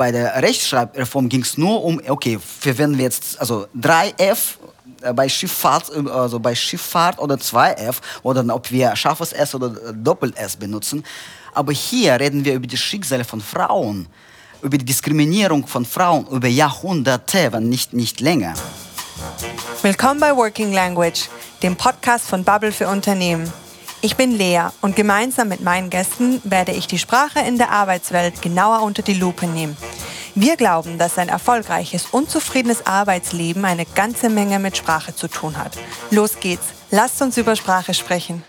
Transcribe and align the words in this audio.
bei 0.00 0.10
der 0.10 0.42
Rechtschreibreform 0.42 1.28
ging 1.28 1.42
es 1.42 1.58
nur 1.58 1.84
um, 1.84 2.00
okay, 2.08 2.38
verwenden 2.38 2.96
wir 2.96 3.04
jetzt 3.04 3.38
also 3.38 3.66
3F 3.78 4.56
äh, 5.02 5.12
bei 5.12 5.28
Schifffahrt, 5.28 5.94
also 6.08 6.40
bei 6.40 6.54
Schifffahrt 6.54 7.18
oder 7.18 7.34
2F 7.34 7.96
oder 8.22 8.42
ob 8.54 8.70
wir 8.70 8.96
scharfes 8.96 9.34
S 9.34 9.54
oder 9.54 9.68
Doppel-S 9.92 10.56
benutzen. 10.56 11.04
Aber 11.52 11.72
hier 11.72 12.18
reden 12.18 12.42
wir 12.46 12.54
über 12.54 12.66
die 12.66 12.78
Schicksale 12.78 13.24
von 13.24 13.42
Frauen, 13.42 14.06
über 14.62 14.78
die 14.78 14.86
Diskriminierung 14.86 15.66
von 15.66 15.84
Frauen 15.84 16.26
über 16.28 16.48
Jahrhunderte, 16.48 17.52
wenn 17.52 17.68
nicht, 17.68 17.92
nicht 17.92 18.20
länger. 18.20 18.54
Willkommen 19.82 20.18
bei 20.18 20.34
Working 20.34 20.72
Language, 20.72 21.28
dem 21.62 21.76
Podcast 21.76 22.26
von 22.26 22.42
Bubble 22.42 22.72
für 22.72 22.88
Unternehmen. 22.88 23.52
Ich 24.02 24.16
bin 24.16 24.32
Lea 24.32 24.68
und 24.80 24.96
gemeinsam 24.96 25.48
mit 25.48 25.60
meinen 25.60 25.90
Gästen 25.90 26.40
werde 26.42 26.72
ich 26.72 26.86
die 26.86 26.98
Sprache 26.98 27.40
in 27.40 27.58
der 27.58 27.70
Arbeitswelt 27.70 28.40
genauer 28.40 28.82
unter 28.82 29.02
die 29.02 29.12
Lupe 29.12 29.46
nehmen. 29.46 29.76
Wir 30.34 30.56
glauben, 30.56 30.96
dass 30.96 31.18
ein 31.18 31.28
erfolgreiches, 31.28 32.06
unzufriedenes 32.10 32.86
Arbeitsleben 32.86 33.62
eine 33.66 33.84
ganze 33.84 34.30
Menge 34.30 34.58
mit 34.58 34.78
Sprache 34.78 35.14
zu 35.14 35.28
tun 35.28 35.58
hat. 35.58 35.76
Los 36.10 36.40
geht's, 36.40 36.68
lasst 36.90 37.20
uns 37.20 37.36
über 37.36 37.56
Sprache 37.56 37.92
sprechen. 37.92 38.42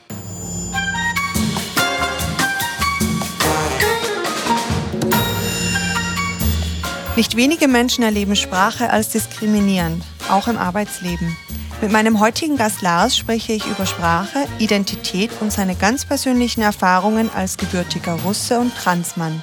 Nicht 7.17 7.35
wenige 7.35 7.67
Menschen 7.67 8.05
erleben 8.05 8.37
Sprache 8.37 8.89
als 8.89 9.09
diskriminierend, 9.09 10.05
auch 10.29 10.47
im 10.47 10.57
Arbeitsleben. 10.57 11.35
Mit 11.81 11.91
meinem 11.91 12.19
heutigen 12.19 12.57
Gast 12.57 12.83
Lars 12.83 13.17
spreche 13.17 13.53
ich 13.53 13.65
über 13.65 13.87
Sprache, 13.87 14.45
Identität 14.59 15.31
und 15.39 15.51
seine 15.51 15.73
ganz 15.73 16.05
persönlichen 16.05 16.61
Erfahrungen 16.61 17.31
als 17.33 17.57
gebürtiger 17.57 18.13
Russe 18.21 18.59
und 18.59 18.75
Transmann. 18.75 19.41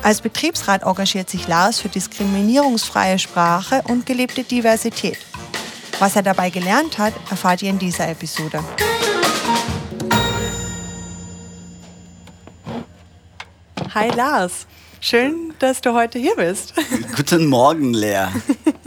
Als 0.00 0.20
Betriebsrat 0.20 0.84
engagiert 0.84 1.28
sich 1.28 1.48
Lars 1.48 1.80
für 1.80 1.88
diskriminierungsfreie 1.88 3.18
Sprache 3.18 3.82
und 3.88 4.06
gelebte 4.06 4.44
Diversität. 4.44 5.18
Was 5.98 6.14
er 6.14 6.22
dabei 6.22 6.50
gelernt 6.50 6.98
hat, 6.98 7.14
erfahrt 7.30 7.62
ihr 7.62 7.70
in 7.70 7.80
dieser 7.80 8.08
Episode. 8.08 8.62
Hi 13.92 14.08
Lars, 14.14 14.68
schön, 15.00 15.52
dass 15.58 15.80
du 15.80 15.94
heute 15.94 16.20
hier 16.20 16.36
bist. 16.36 16.74
Guten 17.16 17.46
Morgen, 17.46 17.92
Lea. 17.92 18.28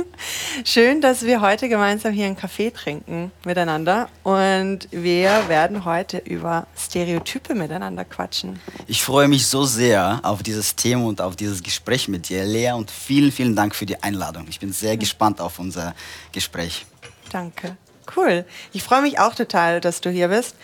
Schön, 0.64 1.02
dass 1.02 1.24
wir 1.24 1.42
heute 1.42 1.68
gemeinsam 1.68 2.14
hier 2.14 2.28
einen 2.28 2.38
Kaffee 2.38 2.72
trinken 2.72 3.32
miteinander 3.44 4.08
und 4.24 4.88
wir 4.92 5.50
werden 5.50 5.84
heute 5.84 6.20
über 6.20 6.68
Stereotype 6.78 7.56
miteinander 7.56 8.06
quatschen. 8.06 8.60
Ich 8.88 9.04
freue 9.04 9.28
mich 9.28 9.48
so 9.48 9.66
sehr 9.66 10.22
auf 10.24 10.44
dieses 10.44 10.76
Thema 10.76 11.06
und 11.08 11.20
auf 11.20 11.36
dieses 11.36 11.62
Gespräch 11.62 12.08
mit 12.08 12.30
dir, 12.30 12.46
Lea, 12.46 12.72
und 12.72 12.90
vielen, 12.90 13.32
vielen 13.32 13.56
Dank 13.56 13.76
für 13.76 13.86
die 13.86 14.02
Einladung. 14.02 14.46
Ich 14.50 14.60
bin 14.60 14.72
sehr 14.72 14.96
gespannt 14.96 15.42
auf 15.42 15.60
unser 15.60 15.94
Gespräch. 16.32 16.86
Danke. 17.32 17.76
Cool. 18.16 18.46
Ich 18.72 18.84
freue 18.84 19.02
mich 19.02 19.20
auch 19.20 19.36
total, 19.36 19.82
dass 19.82 20.00
du 20.00 20.10
hier 20.10 20.30
bist. 20.30 20.56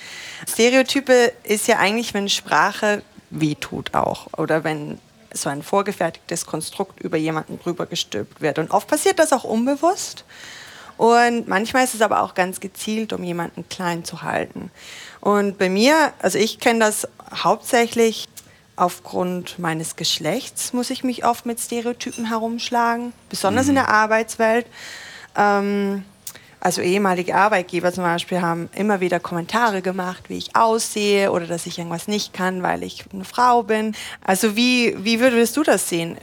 Stereotype 0.47 1.33
ist 1.43 1.67
ja 1.67 1.79
eigentlich, 1.79 2.13
wenn 2.13 2.29
Sprache 2.29 3.01
wehtut 3.29 3.93
auch 3.93 4.27
oder 4.37 4.63
wenn 4.63 4.99
so 5.33 5.49
ein 5.49 5.63
vorgefertigtes 5.63 6.45
Konstrukt 6.45 7.01
über 7.01 7.17
jemanden 7.17 7.59
drüber 7.59 7.85
gestülpt 7.85 8.41
wird. 8.41 8.59
Und 8.59 8.71
oft 8.71 8.87
passiert 8.87 9.19
das 9.19 9.33
auch 9.33 9.43
unbewusst. 9.43 10.25
Und 10.97 11.47
manchmal 11.47 11.83
ist 11.83 11.95
es 11.95 12.01
aber 12.01 12.21
auch 12.21 12.35
ganz 12.35 12.59
gezielt, 12.59 13.11
um 13.13 13.23
jemanden 13.23 13.67
klein 13.69 14.05
zu 14.05 14.21
halten. 14.21 14.71
Und 15.19 15.57
bei 15.57 15.69
mir, 15.69 16.13
also 16.21 16.37
ich 16.37 16.59
kenne 16.59 16.79
das 16.79 17.07
hauptsächlich 17.33 18.27
aufgrund 18.75 19.59
meines 19.59 19.95
Geschlechts, 19.95 20.73
muss 20.73 20.89
ich 20.89 21.03
mich 21.03 21.25
oft 21.25 21.45
mit 21.45 21.59
Stereotypen 21.59 22.25
herumschlagen, 22.27 23.13
besonders 23.29 23.65
mhm. 23.65 23.69
in 23.69 23.75
der 23.75 23.89
Arbeitswelt. 23.89 24.65
Ähm, 25.35 26.03
also 26.61 26.81
ehemalige 26.81 27.35
Arbeitgeber 27.35 27.91
zum 27.91 28.03
Beispiel 28.03 28.39
haben 28.39 28.69
immer 28.73 28.99
wieder 29.01 29.19
Kommentare 29.19 29.81
gemacht, 29.81 30.25
wie 30.29 30.37
ich 30.37 30.55
aussehe 30.55 31.31
oder 31.31 31.47
dass 31.47 31.65
ich 31.65 31.79
irgendwas 31.79 32.07
nicht 32.07 32.33
kann, 32.33 32.61
weil 32.61 32.83
ich 32.83 33.03
eine 33.11 33.25
Frau 33.25 33.63
bin. 33.63 33.95
Also 34.23 34.55
wie, 34.55 34.95
wie 35.03 35.19
würdest 35.19 35.57
du 35.57 35.63
das 35.63 35.89
sehen? 35.89 36.17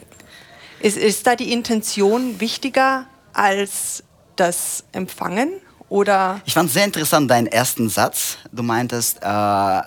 Ist, 0.80 0.96
ist 0.96 1.26
da 1.26 1.34
die 1.34 1.52
Intention 1.52 2.40
wichtiger 2.40 3.06
als 3.32 4.04
das 4.36 4.84
Empfangen? 4.92 5.50
Oder? 5.88 6.40
Ich 6.44 6.54
fand 6.54 6.70
sehr 6.70 6.84
interessant 6.84 7.28
deinen 7.30 7.48
ersten 7.48 7.88
Satz. 7.88 8.38
Du 8.52 8.62
meintest, 8.62 9.18
äh, 9.20 9.82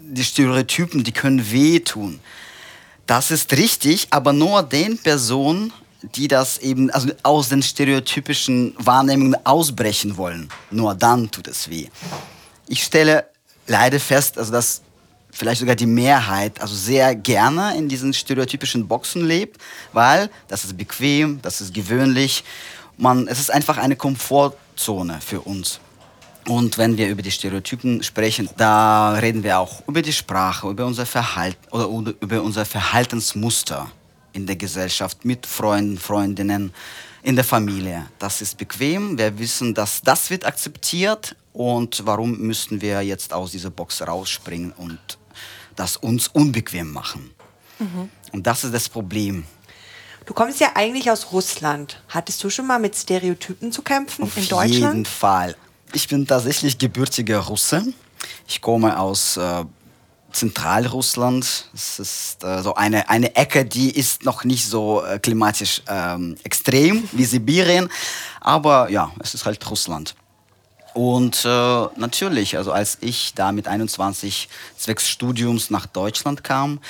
die 0.00 0.24
Stereotypen, 0.24 1.04
die 1.04 1.12
können 1.12 1.50
wehtun. 1.50 2.20
Das 3.06 3.30
ist 3.30 3.52
richtig, 3.52 4.06
aber 4.10 4.32
nur 4.32 4.62
den 4.62 4.96
Personen, 4.96 5.72
die 6.14 6.28
das 6.28 6.58
eben 6.58 6.90
also 6.90 7.10
aus 7.22 7.48
den 7.48 7.62
stereotypischen 7.62 8.74
Wahrnehmungen 8.78 9.36
ausbrechen 9.44 10.16
wollen. 10.16 10.48
Nur 10.70 10.94
dann 10.94 11.30
tut 11.30 11.48
es 11.48 11.68
weh. 11.68 11.88
Ich 12.66 12.82
stelle 12.82 13.26
leider 13.66 14.00
fest, 14.00 14.38
also 14.38 14.52
dass 14.52 14.82
vielleicht 15.30 15.60
sogar 15.60 15.74
die 15.74 15.86
Mehrheit 15.86 16.60
also 16.60 16.74
sehr 16.74 17.14
gerne 17.14 17.76
in 17.76 17.88
diesen 17.88 18.14
stereotypischen 18.14 18.86
Boxen 18.86 19.26
lebt, 19.26 19.60
weil 19.92 20.30
das 20.48 20.64
ist 20.64 20.76
bequem, 20.76 21.40
das 21.42 21.60
ist 21.60 21.74
gewöhnlich. 21.74 22.44
Man, 22.96 23.26
es 23.26 23.40
ist 23.40 23.50
einfach 23.50 23.78
eine 23.78 23.96
Komfortzone 23.96 25.20
für 25.20 25.40
uns. 25.40 25.80
Und 26.46 26.76
wenn 26.76 26.98
wir 26.98 27.08
über 27.08 27.22
die 27.22 27.30
Stereotypen 27.30 28.02
sprechen, 28.02 28.50
da 28.56 29.14
reden 29.14 29.42
wir 29.42 29.58
auch 29.58 29.82
über 29.88 30.02
die 30.02 30.12
Sprache, 30.12 30.68
über 30.68 30.84
unser 30.84 31.06
Verhalten 31.06 31.68
oder 31.70 32.12
über 32.20 32.42
unser 32.42 32.66
Verhaltensmuster 32.66 33.90
in 34.34 34.46
der 34.46 34.56
Gesellschaft, 34.56 35.24
mit 35.24 35.46
Freunden, 35.46 35.98
Freundinnen, 35.98 36.74
in 37.22 37.36
der 37.36 37.44
Familie. 37.44 38.06
Das 38.18 38.42
ist 38.42 38.58
bequem. 38.58 39.16
Wir 39.16 39.38
wissen, 39.38 39.72
dass 39.72 40.02
das 40.02 40.28
wird 40.28 40.44
akzeptiert 40.44 41.34
und 41.52 42.02
warum 42.04 42.38
müssten 42.38 42.82
wir 42.82 43.00
jetzt 43.00 43.32
aus 43.32 43.52
dieser 43.52 43.70
Box 43.70 44.02
rausspringen 44.02 44.72
und 44.72 44.98
das 45.76 45.96
uns 45.96 46.28
unbequem 46.28 46.92
machen. 46.92 47.30
Mhm. 47.78 48.10
Und 48.32 48.46
das 48.46 48.64
ist 48.64 48.74
das 48.74 48.88
Problem. 48.88 49.44
Du 50.26 50.34
kommst 50.34 50.60
ja 50.60 50.72
eigentlich 50.74 51.10
aus 51.10 51.32
Russland. 51.32 52.02
Hattest 52.08 52.42
du 52.42 52.50
schon 52.50 52.66
mal 52.66 52.78
mit 52.78 52.96
Stereotypen 52.96 53.72
zu 53.72 53.82
kämpfen 53.82 54.24
Auf 54.24 54.36
in 54.36 54.48
Deutschland? 54.48 54.84
Auf 54.84 54.92
jeden 54.92 55.04
Fall. 55.04 55.56
Ich 55.92 56.08
bin 56.08 56.26
tatsächlich 56.26 56.76
gebürtiger 56.78 57.38
Russe. 57.38 57.84
Ich 58.48 58.60
komme 58.60 58.98
aus 58.98 59.36
äh, 59.36 59.64
Zentralrussland. 60.34 61.68
Es 61.72 61.98
ist 61.98 62.44
äh, 62.44 62.62
so 62.62 62.74
eine, 62.74 63.08
eine 63.08 63.34
Ecke, 63.36 63.64
die 63.64 63.90
ist 63.90 64.24
noch 64.24 64.44
nicht 64.44 64.66
so 64.66 65.02
äh, 65.04 65.18
klimatisch 65.18 65.82
ähm, 65.88 66.36
extrem 66.42 67.08
wie 67.12 67.24
Sibirien, 67.24 67.88
aber 68.40 68.90
ja, 68.90 69.12
es 69.20 69.34
ist 69.34 69.46
halt 69.46 69.68
Russland. 69.70 70.14
Und 70.92 71.44
äh, 71.44 71.86
natürlich, 71.96 72.56
also 72.56 72.72
als 72.72 72.98
ich 73.00 73.34
da 73.34 73.52
mit 73.52 73.66
21 73.66 74.48
zwecks 74.76 75.08
Studiums 75.08 75.70
nach 75.70 75.86
Deutschland 75.86 76.44
kam, 76.44 76.80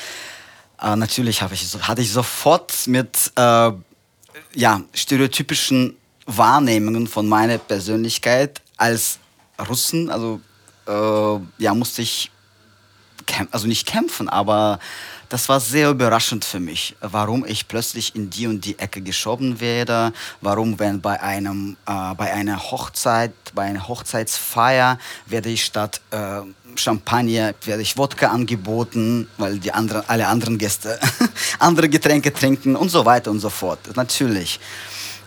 äh, 0.80 0.96
natürlich 0.96 1.42
ich, 1.42 1.82
hatte 1.82 2.02
ich 2.02 2.12
sofort 2.12 2.86
mit 2.86 3.32
äh, 3.36 3.72
ja, 4.54 4.80
stereotypischen 4.92 5.96
Wahrnehmungen 6.26 7.06
von 7.06 7.28
meiner 7.28 7.58
Persönlichkeit 7.58 8.60
als 8.76 9.18
Russen, 9.68 10.10
also 10.10 10.40
äh, 10.86 11.62
ja, 11.62 11.74
musste 11.74 12.02
ich 12.02 12.30
also 13.50 13.66
nicht 13.66 13.86
kämpfen, 13.86 14.28
aber 14.28 14.78
das 15.28 15.48
war 15.48 15.58
sehr 15.58 15.90
überraschend 15.90 16.44
für 16.44 16.60
mich, 16.60 16.94
warum 17.00 17.44
ich 17.44 17.66
plötzlich 17.66 18.14
in 18.14 18.30
die 18.30 18.46
und 18.46 18.64
die 18.64 18.78
Ecke 18.78 19.00
geschoben 19.00 19.60
werde, 19.60 20.12
warum 20.40 20.78
wenn 20.78 21.00
bei 21.00 21.20
einem 21.20 21.76
äh, 21.86 22.14
bei 22.14 22.32
einer 22.32 22.70
Hochzeit, 22.70 23.32
bei 23.54 23.62
einer 23.62 23.88
Hochzeitsfeier 23.88 24.98
werde 25.26 25.48
ich 25.48 25.64
statt 25.64 26.00
äh, 26.10 26.42
Champagner 26.76 27.54
werde 27.64 27.82
ich 27.82 27.96
Wodka 27.96 28.28
angeboten, 28.28 29.28
weil 29.38 29.58
die 29.58 29.72
anderen 29.72 30.02
alle 30.08 30.26
anderen 30.26 30.58
Gäste 30.58 30.98
andere 31.58 31.88
Getränke 31.88 32.32
trinken 32.32 32.76
und 32.76 32.90
so 32.90 33.04
weiter 33.04 33.30
und 33.30 33.40
so 33.40 33.50
fort. 33.50 33.78
Natürlich. 33.96 34.60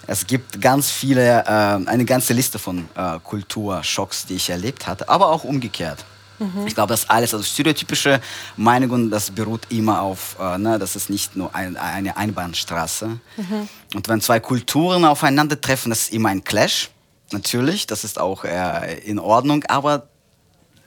Es 0.09 0.25
gibt 0.25 0.61
ganz 0.61 0.89
viele, 0.89 1.43
äh, 1.43 1.45
eine 1.45 2.05
ganze 2.05 2.33
Liste 2.33 2.59
von 2.59 2.87
äh, 2.95 3.19
Kulturschocks, 3.21 4.25
die 4.25 4.35
ich 4.35 4.49
erlebt 4.49 4.87
hatte, 4.87 5.09
aber 5.09 5.27
auch 5.27 5.43
umgekehrt. 5.43 6.05
Mhm. 6.39 6.67
Ich 6.67 6.75
glaube, 6.75 6.93
das 6.93 7.09
alles, 7.09 7.33
also 7.33 7.43
stereotypische 7.43 8.21
Meinungen, 8.55 9.09
das 9.09 9.31
beruht 9.31 9.67
immer 9.69 10.01
auf, 10.01 10.37
äh, 10.39 10.57
ne, 10.57 10.77
das 10.79 10.95
ist 10.95 11.09
nicht 11.09 11.35
nur 11.35 11.53
ein, 11.55 11.77
eine 11.77 12.17
Einbahnstraße. 12.17 13.07
Mhm. 13.07 13.69
Und 13.95 14.07
wenn 14.07 14.21
zwei 14.21 14.39
Kulturen 14.39 15.05
aufeinandertreffen, 15.05 15.89
das 15.89 16.01
ist 16.01 16.13
immer 16.13 16.29
ein 16.29 16.43
Clash. 16.43 16.89
Natürlich, 17.31 17.87
das 17.87 18.03
ist 18.03 18.19
auch 18.19 18.45
äh, 18.45 18.99
in 18.99 19.19
Ordnung, 19.19 19.63
aber 19.67 20.07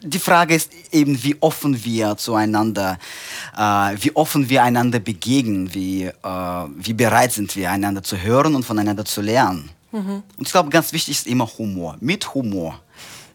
die 0.03 0.19
Frage 0.19 0.55
ist 0.55 0.73
eben, 0.93 1.23
wie 1.23 1.37
offen 1.41 1.85
wir 1.85 2.17
zueinander, 2.17 2.99
äh, 3.57 3.97
wie 4.01 4.15
offen 4.17 4.49
wir 4.49 4.63
einander 4.63 4.99
begegnen, 4.99 5.75
wie, 5.75 6.05
äh, 6.05 6.13
wie 6.77 6.95
bereit 6.95 7.33
sind 7.33 7.55
wir, 7.57 7.71
einander 7.71 8.03
zu 8.03 8.17
hören 8.17 8.55
und 8.55 8.65
voneinander 8.65 9.05
zu 9.05 9.21
lernen. 9.21 9.71
Mhm. 9.93 10.23
Und 10.37 10.47
ich 10.47 10.53
glaube, 10.53 10.71
ganz 10.71 10.93
wichtig 10.93 11.19
ist 11.19 11.27
immer 11.27 11.47
Humor, 11.59 11.97
mit 12.01 12.35
Humor 12.35 12.81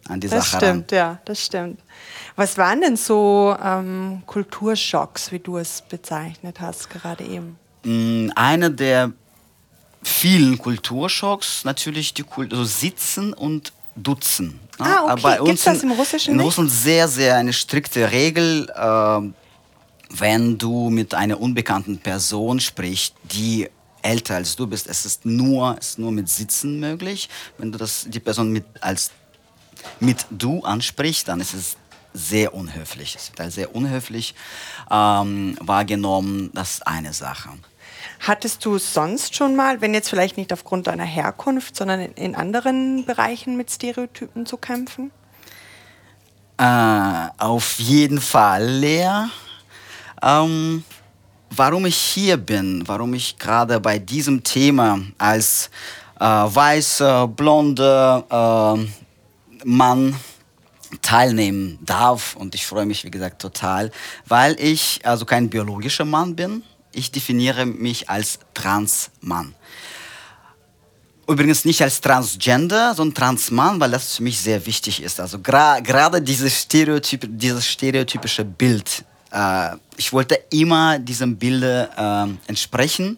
an 0.08 0.20
die 0.20 0.28
das 0.28 0.52
Sache 0.52 0.60
Das 0.60 0.68
stimmt, 0.70 0.92
ran. 0.92 0.98
ja, 0.98 1.20
das 1.26 1.44
stimmt. 1.46 1.80
Was 2.36 2.58
waren 2.58 2.82
denn 2.82 2.96
so 2.98 3.56
ähm, 3.64 4.24
Kulturschocks, 4.26 5.32
wie 5.32 5.40
du 5.40 5.58
es 5.58 5.82
bezeichnet 5.82 6.60
hast, 6.60 6.90
gerade 6.90 7.24
eben? 7.24 7.58
mh, 7.84 8.34
einer 8.36 8.70
der 8.70 9.12
vielen 10.04 10.58
Kulturschocks 10.58 11.64
natürlich 11.66 12.14
die 12.14 12.24
Kult 12.24 12.52
also 12.52 12.64
Sitzen 12.64 13.34
und 13.34 13.74
Dutzen. 13.96 14.60
ne? 14.80 14.86
Ah, 14.86 15.12
okay. 15.14 15.22
Bei 15.24 15.36
Gibt's 15.38 15.50
uns 15.50 15.64
das 15.64 15.84
im 15.84 15.92
Russischen 15.92 16.32
In 16.32 16.38
nicht? 16.38 16.46
Russland 16.46 16.70
sehr, 16.72 17.08
sehr 17.08 17.36
eine 17.38 17.54
strikte 17.54 18.12
Regel. 18.12 18.70
Äh, 18.76 19.22
wenn 20.18 20.58
du 20.58 20.90
mit 20.90 21.14
einer 21.16 21.40
unbekannten 21.42 21.98
Person 21.98 22.60
sprichst, 22.60 23.16
die 23.24 23.70
älter 24.02 24.36
als 24.36 24.56
du 24.56 24.68
bist, 24.68 24.88
es 24.88 25.06
ist 25.06 25.26
nur, 25.26 25.76
es 25.80 25.92
ist 25.92 26.00
nur 26.00 26.12
mit 26.12 26.30
Sitzen 26.30 26.80
möglich. 26.80 27.28
Wenn 27.58 27.72
du 27.72 27.78
das, 27.80 28.06
die 28.08 28.20
Person 28.20 28.52
mit, 28.52 28.66
als 28.82 29.12
mit 30.00 30.26
du 30.30 30.64
ansprichst, 30.64 31.28
dann 31.28 31.40
ist 31.40 31.54
es 31.54 31.78
sehr 32.14 32.54
unhöflich. 32.54 33.16
Es 33.16 33.32
wird 33.38 33.52
sehr 33.52 33.76
unhöflich 33.76 34.36
ähm, 34.90 35.58
wahrgenommen. 35.60 36.50
Das 36.54 36.76
ist 36.76 36.88
eine 36.88 37.14
Sache. 37.14 37.50
Hattest 38.20 38.64
du 38.66 38.78
sonst 38.78 39.36
schon 39.36 39.56
mal, 39.56 39.82
wenn 39.82 39.94
jetzt 39.94 40.10
vielleicht 40.10 40.38
nicht 40.38 40.54
aufgrund 40.54 40.88
deiner 40.88 41.04
Herkunft, 41.04 41.76
sondern 41.76 42.00
in, 42.00 42.36
anderen 42.36 43.06
Bereichen 43.06 43.58
mit 43.58 43.70
Stereotypen 43.70 44.46
zu 44.46 44.58
kämpfen? 44.58 45.12
Äh, 46.58 47.28
auf 47.38 47.78
jeden 47.80 48.22
Fall, 48.22 48.66
Lea. 48.66 49.28
Ähm, 50.22 50.84
warum 51.52 51.86
ich 51.86 51.98
hier 51.98 52.38
bin, 52.38 52.84
warum 52.88 53.14
ich 53.14 53.38
gerade 53.38 53.80
bei 53.80 54.00
diesem 54.00 54.44
Thema 54.44 55.00
als 55.18 55.70
äh, 56.20 56.24
weißer, 56.26 57.28
blonder 57.28 58.78
äh, 58.80 59.05
Mann 59.66 60.16
teilnehmen 61.02 61.80
darf 61.82 62.36
und 62.36 62.56
ich 62.56 62.66
freue 62.66 62.86
mich, 62.86 63.04
wie 63.04 63.12
gesagt, 63.12 63.42
total, 63.42 63.92
weil 64.28 64.56
ich 64.60 65.02
also 65.04 65.26
kein 65.26 65.50
biologischer 65.50 66.06
Mann 66.06 66.36
bin. 66.36 66.64
Ich 66.92 67.12
definiere 67.12 67.66
mich 67.66 68.10
als 68.10 68.40
Transmann. 68.54 69.56
Übrigens 71.28 71.66
nicht 71.66 71.82
als 71.82 72.00
Transgender, 72.00 72.94
sondern 72.94 73.16
Transmann, 73.16 73.80
weil 73.80 73.92
das 73.92 74.18
für 74.18 74.24
mich 74.24 74.40
sehr 74.40 74.64
wichtig 74.68 75.02
ist. 75.02 75.20
Also 75.20 75.40
gerade 75.40 76.22
dieses, 76.22 76.62
Stereotyp 76.62 77.28
dieses 77.28 77.68
stereotypische 77.68 78.46
Bild. 78.46 79.04
Äh, 79.32 79.72
ich 79.98 80.14
wollte 80.14 80.36
immer 80.52 81.00
diesem 81.00 81.36
Bilde 81.36 81.90
äh, 81.98 82.50
entsprechen. 82.50 83.18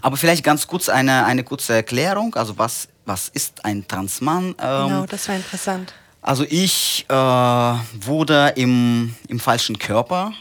Aber 0.00 0.16
vielleicht 0.16 0.44
ganz 0.44 0.66
kurz 0.66 0.88
eine, 0.88 1.24
eine 1.24 1.42
kurze 1.42 1.74
Erklärung. 1.74 2.34
Also 2.36 2.56
was, 2.56 2.86
was 3.10 3.28
ist 3.28 3.64
ein 3.64 3.86
Transmann? 3.88 4.54
Ähm, 4.60 4.88
Genau, 4.88 5.06
das 5.06 5.26
war 5.28 5.34
interessant. 5.34 5.92
also 6.22 6.44
ich 6.48 7.04
äh, 7.08 7.14
wurde 7.14 8.52
im, 8.56 9.14
im 9.26 9.40
falschen 9.40 9.76
Körper 9.78 10.32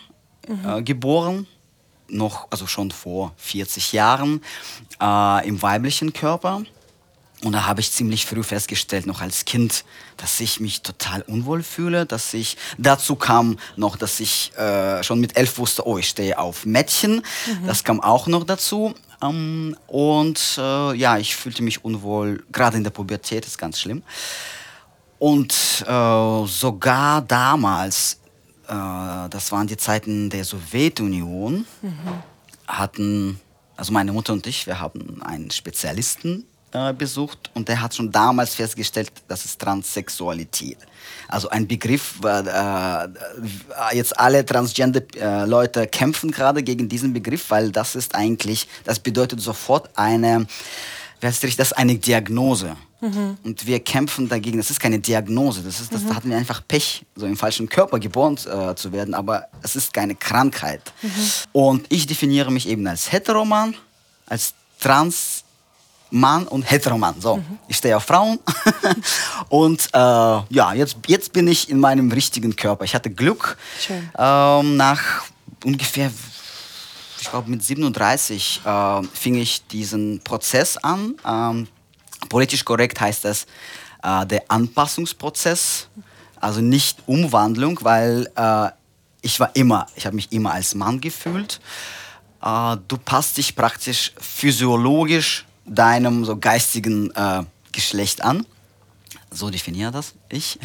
äh, 0.47 0.81
geboren, 0.83 1.47
noch, 2.07 2.47
also 2.51 2.67
schon 2.67 2.91
vor 2.91 3.33
40 3.37 3.91
Jahren, 3.93 4.41
äh, 5.01 5.47
im 5.47 5.59
weiblichen 5.61 6.13
Körper. 6.13 6.61
Und 7.43 7.53
da 7.53 7.65
habe 7.65 7.79
ich 7.81 7.91
ziemlich 7.91 8.25
früh 8.25 8.43
festgestellt, 8.43 9.05
noch 9.07 9.21
als 9.21 9.45
Kind, 9.45 9.85
dass 10.17 10.39
ich 10.41 10.59
mich 10.59 10.81
total 10.81 11.21
unwohl 11.21 11.63
fühle, 11.63 12.05
dass 12.05 12.33
ich, 12.33 12.57
dazu 12.77 13.15
kam 13.15 13.57
noch, 13.77 13.95
dass 13.95 14.19
ich 14.19 14.51
äh, 14.57 15.01
schon 15.03 15.19
mit 15.21 15.37
elf 15.37 15.57
wusste, 15.57 15.87
oh, 15.87 15.97
ich 15.97 16.09
stehe 16.09 16.37
auf 16.37 16.65
Mädchen. 16.65 17.21
Das 17.65 17.83
kam 17.85 18.01
auch 18.01 18.27
noch 18.27 18.43
dazu. 18.43 18.93
Ähm, 19.21 19.75
und 19.87 20.57
äh, 20.57 20.93
ja, 20.95 21.17
ich 21.17 21.35
fühlte 21.35 21.63
mich 21.63 21.83
unwohl, 21.83 22.43
gerade 22.51 22.77
in 22.77 22.83
der 22.83 22.91
Pubertät, 22.91 23.45
ist 23.45 23.57
ganz 23.57 23.79
schlimm. 23.79 24.03
Und 25.17 25.53
äh, 25.85 26.45
sogar 26.47 27.21
damals, 27.21 28.21
äh, 28.67 29.29
das 29.29 29.51
waren 29.51 29.67
die 29.67 29.77
Zeiten 29.77 30.29
der 30.29 30.45
Sowjetunion, 30.45 31.65
hatten, 32.67 33.39
also 33.75 33.91
meine 33.91 34.13
Mutter 34.13 34.33
und 34.33 34.47
ich, 34.47 34.65
wir 34.65 34.79
haben 34.79 35.21
einen 35.21 35.51
Spezialisten 35.51 36.45
äh, 36.71 36.93
besucht 36.93 37.49
und 37.53 37.67
der 37.67 37.81
hat 37.81 37.95
schon 37.95 38.11
damals 38.11 38.55
festgestellt, 38.55 39.11
das 39.27 39.45
ist 39.45 39.59
Transsexualität. 39.59 40.77
Also 41.27 41.49
ein 41.49 41.67
Begriff, 41.67 42.15
äh, 42.23 42.39
äh, 42.39 43.07
jetzt 43.93 44.19
alle 44.19 44.45
Transgender-Leute 44.45 45.87
kämpfen 45.87 46.31
gerade 46.31 46.63
gegen 46.63 46.89
diesen 46.89 47.13
Begriff, 47.13 47.49
weil 47.49 47.71
das 47.71 47.95
ist 47.95 48.15
eigentlich, 48.15 48.67
das 48.83 48.99
bedeutet 48.99 49.41
sofort 49.41 49.89
eine, 49.95 50.47
wie 51.19 51.27
heißt 51.27 51.43
richtig, 51.43 51.57
das 51.57 51.71
ist 51.71 51.77
eine 51.77 51.95
Diagnose. 51.95 52.75
Und 53.43 53.65
wir 53.65 53.79
kämpfen 53.79 54.27
dagegen. 54.27 54.57
Das 54.57 54.69
ist 54.69 54.79
keine 54.79 54.99
Diagnose. 54.99 55.61
Das 55.61 55.79
ist, 55.79 55.93
das 55.93 56.05
da 56.05 56.15
hatten 56.15 56.29
wir 56.29 56.37
einfach 56.37 56.61
Pech, 56.67 57.05
so 57.15 57.25
im 57.25 57.37
falschen 57.37 57.69
Körper 57.69 57.97
geboren 57.97 58.37
äh, 58.45 58.75
zu 58.75 58.91
werden. 58.91 59.13
Aber 59.13 59.47
es 59.61 59.77
ist 59.77 59.93
keine 59.93 60.15
Krankheit. 60.15 60.81
Und 61.53 61.85
ich 61.89 62.07
definiere 62.07 62.51
mich 62.51 62.67
eben 62.67 62.85
als 62.87 63.11
Heteroman, 63.11 63.73
als 64.25 64.53
Transmann 66.09 66.47
und 66.47 66.69
Heteroman. 66.69 67.15
So, 67.19 67.41
ich 67.67 67.77
stehe 67.77 67.95
auf 67.95 68.03
Frauen. 68.03 68.39
und 69.49 69.87
äh, 69.93 69.97
ja, 69.97 70.73
jetzt, 70.73 70.97
jetzt 71.07 71.33
bin 71.33 71.47
ich 71.47 71.69
in 71.69 71.79
meinem 71.79 72.11
richtigen 72.11 72.55
Körper. 72.55 72.83
Ich 72.85 72.95
hatte 72.95 73.09
Glück. 73.09 73.57
Ähm, 74.17 74.77
nach 74.77 75.23
ungefähr 75.63 76.11
ich 77.21 77.29
glaube 77.29 77.49
mit 77.49 77.61
37 77.61 78.61
äh, 78.63 79.03
fing 79.13 79.35
ich 79.35 79.67
diesen 79.67 80.21
Prozess 80.21 80.77
an. 80.77 81.15
Ähm, 81.25 81.67
politisch 82.29 82.63
korrekt 82.63 83.01
heißt 83.01 83.25
das 83.25 83.45
äh, 84.03 84.25
der 84.25 84.43
Anpassungsprozess, 84.47 85.89
also 86.39 86.61
nicht 86.61 86.99
Umwandlung, 87.07 87.77
weil 87.81 88.31
äh, 88.35 88.69
ich 89.21 89.37
war 89.37 89.53
immer, 89.53 89.87
ich 89.95 90.05
habe 90.05 90.15
mich 90.15 90.31
immer 90.31 90.53
als 90.53 90.75
Mann 90.75 91.01
gefühlt. 91.01 91.59
Äh, 92.41 92.77
du 92.87 92.97
passt 92.97 93.35
dich 93.35 93.53
praktisch 93.53 94.13
physiologisch 94.17 95.45
deinem 95.69 96.25
so 96.25 96.37
geistigen 96.37 97.11
äh, 97.11 97.43
Geschlecht 97.71 98.23
an. 98.23 98.45
So 99.31 99.49
definiere 99.49 99.91
das 99.91 100.15
ich. 100.29 100.59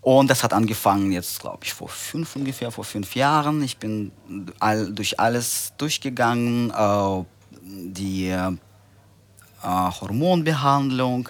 Und 0.00 0.30
das 0.30 0.42
hat 0.44 0.52
angefangen 0.52 1.12
jetzt, 1.12 1.40
glaube 1.40 1.58
ich, 1.64 1.74
vor 1.74 1.88
fünf 1.88 2.36
ungefähr, 2.36 2.70
vor 2.70 2.84
fünf 2.84 3.14
Jahren. 3.14 3.62
Ich 3.62 3.78
bin 3.78 4.12
all, 4.60 4.92
durch 4.92 5.18
alles 5.18 5.72
durchgegangen, 5.76 6.70
äh, 6.70 7.24
die 7.62 8.28
äh, 8.28 8.52
Hormonbehandlung. 9.62 11.28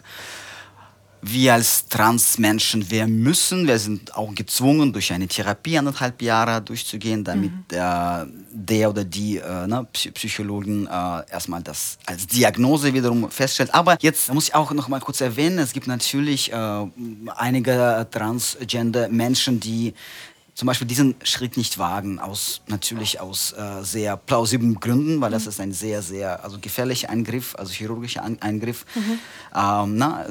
Wir 1.21 1.55
als 1.55 1.89
Transmenschen, 1.89 2.91
wir 2.91 3.07
müssen, 3.09 3.67
wir 3.67 3.79
sind 3.79 4.15
auch 4.15 4.35
gezwungen, 4.35 4.93
durch 4.93 5.13
eine 5.13 5.27
Therapie 5.27 5.77
anderthalb 5.77 6.23
Jahre 6.23 6.63
durchzugehen, 6.63 7.25
damit 7.25 7.51
äh, 7.73 8.27
der 8.51 8.91
oder 8.91 9.05
die 9.05 9.39
äh, 9.39 9.67
ne, 9.67 9.87
Psy 9.93 10.11
Psychologin 10.13 10.87
äh, 10.87 11.31
erstmal 11.31 11.63
das 11.63 11.99
als 12.07 12.27
Diagnose 12.27 12.95
wiederum 12.95 13.31
feststellt. 13.31 13.75
Aber 13.75 13.97
jetzt 14.01 14.33
muss 14.33 14.49
ich 14.49 14.55
auch 14.55 14.71
noch 14.73 14.89
mal 14.89 15.01
kurz 15.01 15.21
erwähnen, 15.21 15.59
es 15.59 15.73
gibt 15.73 15.89
natürlich 15.89 16.53
äh, 16.53 16.87
einige 17.37 18.07
Transgender-Menschen, 18.11 19.61
die 19.61 19.95
zum 20.59 20.67
Beispiel 20.67 20.89
diesen 20.89 21.15
Schritt 21.23 21.57
nicht 21.57 21.79
wagen, 21.79 22.19
aus, 22.19 22.63
natürlich 22.67 23.21
aus 23.21 23.53
äh, 23.53 23.85
sehr 23.85 24.17
plausiblen 24.17 24.81
Gründen, 24.81 25.21
weil 25.21 25.31
das 25.31 25.47
ist 25.47 25.61
ein 25.61 25.71
sehr, 25.73 26.03
sehr 26.03 26.43
also 26.43 26.59
gefährlicher 26.61 27.11
Eingriff, 27.11 27.55
also 27.57 27.73
chirurgischer 27.73 28.25
Ein 28.25 28.43
Eingriff. 28.43 28.85
Ähm, 28.97 29.97
na, 29.97 30.27
äh, 30.27 30.31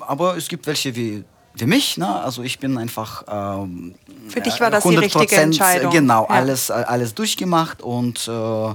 aber 0.00 0.36
es 0.36 0.48
gibt 0.48 0.66
welche 0.66 0.94
wie, 0.94 1.24
wie 1.54 1.64
mich, 1.64 1.96
na, 1.96 2.20
also 2.20 2.42
ich 2.42 2.58
bin 2.58 2.76
einfach 2.76 3.24
ähm, 3.26 3.94
Für 4.28 4.42
dich 4.42 4.60
war 4.60 4.70
das 4.70 4.84
die 4.84 4.96
richtige 4.96 5.36
100% 5.36 5.40
Entscheidung. 5.40 5.92
Genau, 5.92 6.24
Ja. 6.24 6.28
alles, 6.28 6.70
alles 6.70 7.14
durchgemacht 7.14 7.80
und 7.80 8.28
äh, 8.28 8.74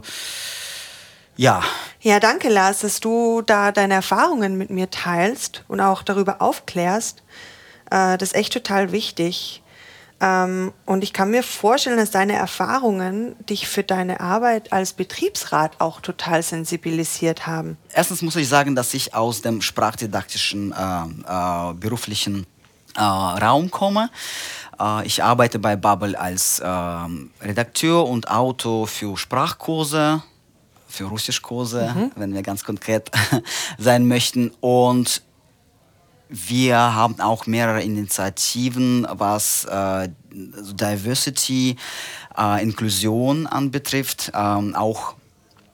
ja, 1.36 1.62
Ja, 2.02 2.20
danke, 2.20 2.50
Lars, 2.50 2.80
dass 2.80 3.00
du 3.00 3.44
da 3.44 3.72
deine 3.72 3.94
Erfahrungen 3.94 4.58
mit 4.58 4.72
mir 4.72 4.90
teilst 4.90 5.66
und 5.68 5.82
auch 5.82 6.02
darüber 6.02 6.42
aufklärst. 6.42 7.22
Äh, 7.92 8.18
das 8.18 8.30
ist 8.30 8.36
echt 8.36 8.54
total 8.54 8.92
wichtig. 8.92 9.60
Ähm, 10.24 10.72
und 10.86 11.04
ich 11.04 11.12
kann 11.12 11.32
mir 11.32 11.44
vorstellen, 11.44 11.98
dass 11.98 12.12
deine 12.12 12.34
Erfahrungen 12.34 13.36
dich 13.46 13.68
für 13.68 13.84
deine 13.84 14.22
Arbeit 14.22 14.72
als 14.72 14.94
Betriebsrat 14.94 15.82
auch 15.82 16.00
total 16.00 16.42
sensibilisiert 16.42 17.46
haben. 17.46 17.78
Erstens 17.94 18.22
muss 18.22 18.38
ich 18.38 18.48
sagen, 18.48 18.74
dass 18.74 18.94
ich 18.94 19.14
aus 19.14 19.42
dem 19.42 19.62
sprachdidaktischen 19.62 20.72
äh, 20.72 20.76
äh, 20.80 21.74
beruflichen 21.74 22.48
äh, 22.96 23.02
Raum 23.02 23.70
komme. 23.70 24.10
Äh, 24.80 25.06
ich 25.06 25.22
arbeite 25.22 25.60
bei 25.60 25.76
Bubble 25.76 26.18
als 26.18 26.62
ähm, 26.64 27.32
Redakteur 27.42 28.08
und 28.08 28.32
Autor 28.32 28.88
für 28.88 29.18
Sprachkurse, 29.18 30.24
für 30.88 31.06
Russischkurse, 31.06 32.12
wenn 32.16 32.34
wir 32.34 32.44
ganz 32.44 32.64
konkret 32.64 33.12
sein 33.78 34.08
möchten. 34.08 34.52
Und 34.62 35.24
wir 36.36 36.76
haben 36.78 37.20
auch 37.20 37.46
mehrere 37.46 37.84
Initiativen, 37.84 39.06
was 39.08 39.66
äh, 39.66 40.10
Diversity, 40.32 41.76
äh, 42.36 42.64
Inklusion 42.64 43.46
anbetrifft, 43.46 44.32
ähm, 44.34 44.74
auch 44.74 45.14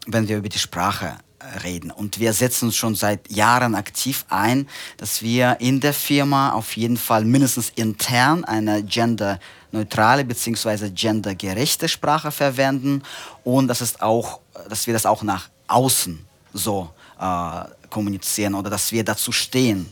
wenn 0.06 0.28
wir 0.28 0.38
über 0.38 0.50
die 0.50 0.60
Sprache 0.60 1.16
reden. 1.64 1.92
Und 1.92 2.20
wir 2.20 2.34
setzen 2.34 2.66
uns 2.66 2.76
schon 2.76 2.94
seit 2.96 3.32
Jahren 3.32 3.74
aktiv 3.74 4.26
ein, 4.28 4.68
dass 4.98 5.22
wir 5.22 5.62
in 5.62 5.80
der 5.80 5.94
Firma 5.94 6.52
auf 6.52 6.76
jeden 6.76 6.98
Fall 6.98 7.24
mindestens 7.24 7.70
intern 7.76 8.44
eine 8.44 8.84
genderneutrale 8.84 10.26
bzw. 10.26 10.90
gendergerechte 10.90 11.88
Sprache 11.88 12.32
verwenden 12.32 13.02
und 13.46 13.70
das 13.70 13.80
ist 13.80 14.02
auch, 14.02 14.42
dass 14.68 14.88
wir 14.88 14.94
das 14.94 15.06
auch 15.06 15.24
nach 15.24 15.48
außen 15.70 16.20
so 16.52 16.90
äh, 17.18 17.62
kommunizieren 17.90 18.56
oder 18.56 18.70
dass 18.70 18.92
wir 18.92 19.06
dazu 19.06 19.32
stehen 19.32 19.90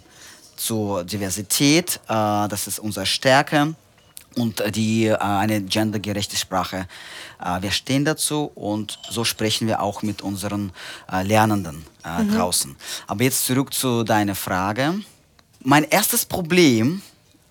zur 0.58 1.04
Diversität. 1.04 2.00
Äh, 2.08 2.48
das 2.48 2.68
ist 2.68 2.80
unsere 2.80 3.06
Stärke 3.06 3.74
und 4.36 4.64
die 4.76 5.06
äh, 5.06 5.16
eine 5.18 5.62
gendergerechte 5.62 6.36
Sprache. 6.36 6.88
Äh, 7.44 7.62
wir 7.62 7.72
stehen 7.72 8.06
dazu 8.06 8.52
und 8.56 9.00
so 9.10 9.24
sprechen 9.24 9.68
wir 9.68 9.82
auch 9.82 10.02
mit 10.02 10.22
unseren 10.22 10.72
Lernenden 11.24 11.86
mhm. 12.04 12.36
draußen. 12.36 12.76
Aber 13.08 13.24
jetzt 13.24 13.46
zurück 13.46 13.74
zu 13.74 14.04
deiner 14.04 14.36
Frage. 14.36 14.96
Mein 15.62 15.84
erstes 15.84 16.26
Problem, 16.26 17.02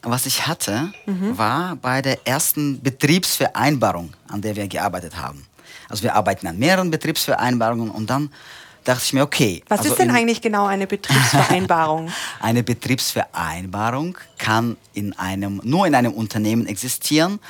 was 0.02 0.26
ich 0.26 0.46
hatte, 0.46 0.92
mhm. 1.06 1.36
war 1.36 1.76
bei 1.76 2.02
der 2.02 2.26
ersten 2.26 2.80
Betriebsvereinbarung, 2.80 4.12
an 4.28 4.40
der 4.40 4.54
wir 4.54 4.68
gearbeitet 4.68 5.16
haben. 5.16 5.46
Also 5.88 6.02
wir 6.02 6.14
arbeiten 6.14 6.46
an 6.46 6.58
mehreren 6.58 6.90
Betriebsvereinbarungen 6.90 7.90
und 7.90 8.08
dann 8.08 8.30
dachte 8.86 9.02
ich 9.04 9.12
mir, 9.12 9.22
okay. 9.22 9.62
Was 9.68 9.80
also 9.80 9.90
ist 9.90 9.98
denn 9.98 10.10
eigentlich 10.10 10.40
genau 10.40 10.66
eine 10.66 10.86
Betriebsvereinbarung? 10.86 12.10
eine 12.40 12.62
Betriebsvereinbarung 12.62 14.16
kann 14.38 14.76
in 14.94 15.12
einem, 15.18 15.60
nur 15.64 15.86
in 15.86 15.94
einem 15.94 16.12
Unternehmen 16.12 16.66
existieren, 16.66 17.40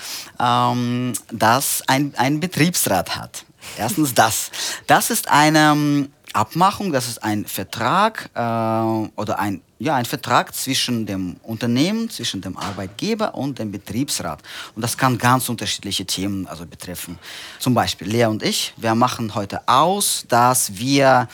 ähm, 0.41 1.13
das 1.31 1.83
ein, 1.87 2.15
einen 2.17 2.41
Betriebsrat 2.41 3.17
hat. 3.17 3.45
Erstens 3.77 4.15
das. 4.15 4.51
Das 4.87 5.11
ist 5.11 5.29
eine 5.29 5.73
ähm, 5.73 6.13
Abmachung, 6.37 6.93
das 6.93 7.09
ist 7.09 7.23
ein 7.23 7.47
Vertrag 7.47 8.31
äh, 8.35 8.41
oder 8.41 9.39
ein, 9.39 9.63
ja, 9.79 9.95
ein 9.95 10.05
Vertrag 10.05 10.55
zwischen 10.55 11.07
dem 11.07 11.37
Unternehmen, 11.43 12.11
zwischen 12.11 12.41
dem 12.41 12.57
Arbeitgeber 12.57 13.35
und 13.35 13.59
dem 13.59 13.73
Betriebsrat. 13.73 14.43
Und 14.75 14.83
das 14.83 14.97
kann 14.97 15.19
ganz 15.19 15.49
unterschiedliche 15.49 16.05
Themen 16.05 16.47
also 16.47 16.67
betreffen. 16.67 17.19
Zum 17.59 17.75
Beispiel 17.75 18.09
Lea 18.09 18.27
und 18.27 18.43
ich, 18.43 18.75
wir 18.77 18.95
machen 18.95 19.35
heute 19.35 19.67
aus, 19.67 20.27
dass 20.29 20.77
wir 20.77 21.29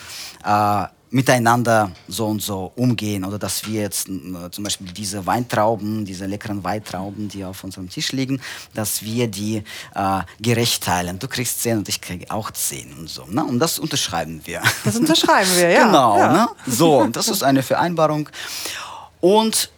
äh, 0.45 0.87
miteinander 1.13 1.93
so 2.09 2.27
und 2.27 2.43
so 2.43 2.73
umgehen 2.75 3.25
oder 3.25 3.39
dass 3.39 3.67
wir 3.67 3.83
jetzt 3.83 4.09
äh, 4.09 4.51
zum 4.51 4.65
Beispiel 4.65 4.91
diese 4.93 5.25
Weintrauben, 5.27 6.07
diese 6.07 6.25
leckeren 6.25 6.65
Weintrauben, 6.65 7.29
die 7.29 7.45
auf 7.45 7.63
unserem 7.65 7.89
Tisch 7.91 8.13
liegen, 8.13 8.41
dass 8.73 9.03
wir 9.03 9.29
die 9.29 9.63
äh, 9.95 10.21
gerecht 10.41 10.83
teilen. 10.85 11.19
Du 11.19 11.29
kriegst 11.29 11.63
zehn 11.63 11.79
und 11.79 11.89
ich 11.89 12.01
kriege 12.01 12.31
auch 12.31 12.51
zehn 12.51 12.93
und 12.99 13.11
so. 13.11 13.27
Ne? 13.27 13.45
Und 13.45 13.59
das 13.59 13.79
unterschreiben 13.79 14.41
wir. 14.45 14.63
Das 14.85 14.97
unterschreiben 14.97 15.51
wir, 15.55 15.69
ja. 15.71 15.85
genau. 15.85 16.17
Ja. 16.17 16.33
Ne? 16.33 16.49
So, 16.67 17.07
das 17.13 17.29
ist 17.29 17.43
eine 17.43 17.63
Vereinbarung. 17.63 18.29
Und 19.21 19.71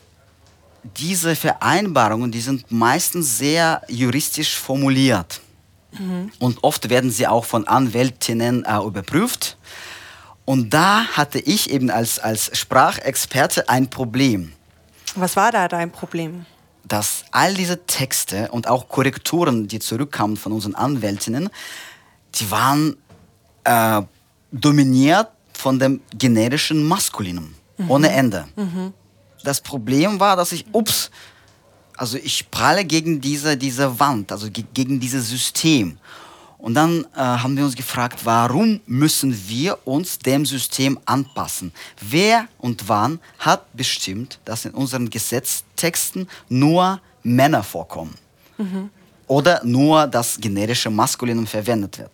diese 0.97 1.35
Vereinbarungen, 1.35 2.31
die 2.31 2.41
sind 2.41 2.71
meistens 2.71 3.39
sehr 3.39 3.83
juristisch 3.89 4.57
formuliert. 4.57 5.41
Mhm. 5.99 6.31
Und 6.39 6.63
oft 6.63 6.89
werden 6.91 7.11
sie 7.11 7.27
auch 7.27 7.45
von 7.45 7.67
Anwältinnen 7.67 8.65
äh, 8.65 8.77
überprüft. 8.79 9.57
Und 10.45 10.71
da 10.75 11.07
hatte 11.07 11.39
ich 11.39 11.71
eben 11.71 11.91
als, 11.91 12.19
als 12.19 12.57
Sprachexperte 12.57 13.69
ein 13.69 13.89
Problem. 13.89 14.53
Was 15.15 15.37
war 15.37 15.53
da 15.53 15.69
dein 15.69 15.91
Problem? 15.91 16.45
Dass 16.85 17.25
all 17.31 17.55
diese 17.55 17.87
Texte 17.87 18.51
und 18.51 18.69
auch 18.69 18.89
Korrekturen, 18.89 19.69
die 19.69 19.79
zurückkamen 19.79 20.37
von 20.37 20.53
unseren 20.53 20.75
Anwältinnen, 20.75 21.49
die 22.35 22.51
waren 22.51 22.97
äh, 23.65 24.03
dominiert 24.53 25.29
von 25.53 25.79
dem 25.79 26.01
generischen 26.17 26.87
Maskulinum, 26.87 27.55
mhm. 27.79 27.91
ohne 27.91 28.11
Ende. 28.11 28.47
Mhm. 28.57 28.93
Das 29.45 29.61
Problem 29.61 30.21
war, 30.21 30.37
dass 30.37 30.53
ich, 30.53 30.67
ups, 30.73 31.11
also 31.97 32.19
ich 32.19 32.51
pralle 32.51 32.85
gegen 32.85 33.21
diese, 33.21 33.57
diese 33.57 33.99
Wand, 33.99 34.33
also 34.33 34.49
gegen 34.51 35.01
dieses 35.01 35.29
System. 35.29 35.99
Und 36.65 36.73
dann 36.73 37.05
äh, 37.15 37.19
haben 37.19 37.59
wir 37.59 37.65
uns 37.67 37.77
gefragt, 37.77 38.21
warum 38.25 38.81
müssen 38.87 39.39
wir 39.49 39.87
uns 39.87 40.19
dem 40.19 40.47
System 40.47 40.99
anpassen? 41.05 41.75
Wer 42.01 42.49
und 42.57 42.89
wann 42.89 43.21
hat 43.39 43.71
bestimmt, 43.77 44.39
dass 44.47 44.65
in 44.65 44.71
unseren 44.71 45.11
Gesetztexten 45.11 46.27
nur 46.49 47.03
Männer 47.23 47.63
vorkommen? 47.63 48.15
Mhm. 48.57 48.89
Oder 49.27 49.63
nur 49.63 50.07
das 50.07 50.39
generische 50.41 50.89
Maskulinum 50.89 51.47
verwendet 51.47 51.99
wird. 51.99 52.11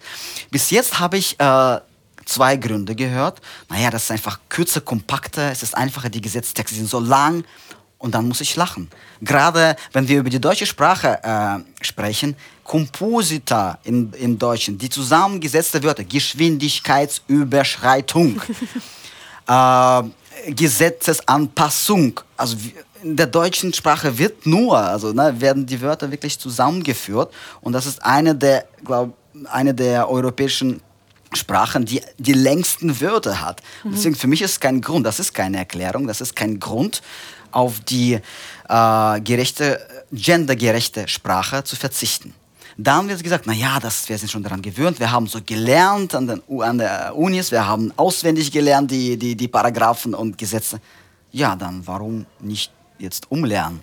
Bis 0.51 0.71
jetzt 0.71 0.99
habe 0.99 1.19
ich 1.19 1.39
äh, 1.39 1.79
zwei 2.25 2.57
Gründe 2.57 2.97
gehört. 2.97 3.41
Naja, 3.69 3.89
das 3.89 4.03
ist 4.03 4.11
einfach 4.11 4.41
kürzer, 4.49 4.81
kompakter, 4.81 5.53
es 5.53 5.63
ist 5.63 5.77
einfacher, 5.77 6.09
die 6.09 6.21
Gesetztexte 6.21 6.75
sind 6.75 6.89
so 6.89 6.99
lang 6.99 7.45
und 8.01 8.13
dann 8.15 8.27
muss 8.27 8.41
ich 8.41 8.57
lachen. 8.57 8.91
Gerade 9.21 9.77
wenn 9.93 10.09
wir 10.09 10.19
über 10.21 10.31
die 10.31 10.41
deutsche 10.41 10.65
Sprache 10.67 11.23
äh, 11.23 11.59
sprechen, 11.85 12.35
Komposita 12.65 13.79
in, 13.85 14.11
im 14.15 14.39
Deutschen, 14.39 14.79
die 14.79 14.89
zusammengesetzte 14.89 15.83
Wörter, 15.83 16.05
Geschwindigkeitsüberschreitung, 16.05 18.41
äh, 19.47 20.03
Gesetzesanpassung, 20.49 22.19
also 22.37 22.57
in 23.03 23.17
der 23.17 23.27
deutschen 23.27 23.75
Sprache 23.75 24.19
wird 24.19 24.47
nur, 24.47 24.79
also 24.79 25.13
ne, 25.13 25.39
werden 25.39 25.67
die 25.67 25.81
Wörter 25.81 26.11
wirklich 26.11 26.39
zusammengeführt 26.39 27.33
und 27.61 27.75
das 27.75 27.87
ist 27.87 28.03
eine 28.03 28.35
der, 28.35 28.65
glaube 28.85 29.13
eine 29.45 29.73
der 29.75 30.11
europäischen 30.11 30.81
Sprachen, 31.33 31.85
die 31.85 32.03
die 32.19 32.33
längsten 32.33 33.01
Wörter 33.01 33.41
hat. 33.41 33.63
Mhm. 33.85 33.93
Deswegen 33.93 34.17
für 34.17 34.27
mich 34.27 34.43
ist 34.43 34.51
es 34.53 34.61
kein 34.61 34.81
Grund, 34.81 35.07
das 35.07 35.21
ist 35.21 35.35
keine 35.35 35.59
Erklärung, 35.59 36.07
das 36.07 36.21
ist 36.21 36.35
kein 36.35 36.59
Grund, 36.59 37.03
auf 37.53 37.81
die 37.81 38.15
äh, 38.69 39.21
gerechte, 39.21 39.81
gendergerechte 40.13 41.09
Sprache 41.09 41.65
zu 41.65 41.77
verzichten. 41.77 42.35
Da 42.77 42.95
haben 42.95 43.09
wir 43.09 43.17
gesagt, 43.17 43.47
naja, 43.47 43.79
das, 43.79 44.09
wir 44.09 44.17
sind 44.17 44.31
schon 44.31 44.43
daran 44.43 44.63
gewöhnt, 44.63 44.99
wir 45.01 45.11
haben 45.11 45.27
so 45.27 45.41
gelernt 45.45 46.15
an, 46.15 46.27
den, 46.27 46.43
an 46.61 46.79
der 46.79 47.15
Unis, 47.15 47.51
wir 47.51 47.67
haben 47.67 47.93
auswendig 47.97 48.51
gelernt 48.51 48.91
die, 48.91 49.19
die, 49.19 49.35
die 49.37 49.49
Paragraphen 49.49 50.15
und 50.15 50.39
Gesetze. 50.39 50.81
Ja, 51.31 51.57
dann 51.57 51.87
warum 51.87 52.25
nicht 52.41 52.73
jetzt 53.01 53.31
umlernen? 53.31 53.81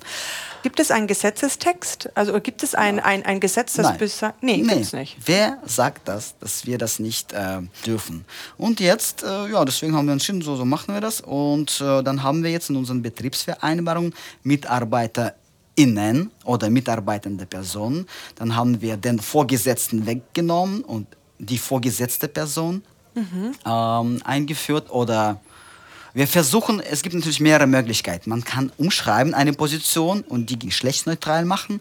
Gibt 0.64 0.80
es 0.80 0.92
einen 0.92 1.08
Gesetzestext? 1.08 2.10
Also 2.16 2.40
gibt 2.42 2.64
es 2.64 2.76
ein, 2.76 3.00
ein, 3.00 3.26
ein 3.26 3.40
Gesetz, 3.40 3.74
das 3.74 3.88
Nein. 3.88 3.98
bis 3.98 4.22
Nee, 4.42 4.58
nee. 4.58 4.64
gibt's 4.64 4.94
nicht. 4.94 5.18
Wer 5.26 5.60
sagt 5.66 6.08
das, 6.08 6.38
dass 6.40 6.66
wir 6.66 6.78
das 6.78 7.00
nicht 7.00 7.32
äh, 7.32 7.62
dürfen? 7.86 8.26
Und 8.58 8.80
jetzt, 8.80 9.24
äh, 9.24 9.48
ja, 9.50 9.64
deswegen 9.64 9.96
haben 9.96 10.08
wir 10.08 10.14
entschieden, 10.14 10.42
so, 10.42 10.56
so 10.56 10.66
machen 10.66 10.94
wir 10.94 11.02
das. 11.02 11.22
Und 11.22 11.80
äh, 11.80 12.04
dann 12.04 12.24
haben 12.24 12.44
wir 12.44 12.52
jetzt 12.52 12.70
in 12.70 12.76
unseren 12.76 13.02
Betriebsvereinbarungen 13.02 14.14
MitarbeiterInnen 14.44 16.32
oder 16.44 16.70
mitarbeitende 16.70 17.46
Personen. 17.46 18.08
Dann 18.36 18.56
haben 18.56 18.82
wir 18.82 18.98
den 18.98 19.20
Vorgesetzten 19.20 20.06
weggenommen 20.06 20.82
und 20.82 21.08
die 21.40 21.60
vorgesetzte 21.60 22.28
Person 22.28 22.84
mhm. 23.14 23.54
ähm, 23.66 24.22
eingeführt 24.24 24.90
oder 24.92 25.40
wir 26.18 26.28
versuchen, 26.28 26.80
es 26.80 27.04
gibt 27.04 27.14
natürlich 27.14 27.40
mehrere 27.40 27.68
Möglichkeiten. 27.68 28.32
Man 28.32 28.44
kann 28.44 28.72
umschreiben 28.78 29.36
eine 29.36 29.54
Position 29.54 30.22
und 30.22 30.50
die 30.50 30.58
geschlechtsneutral 30.58 31.46
machen. 31.46 31.80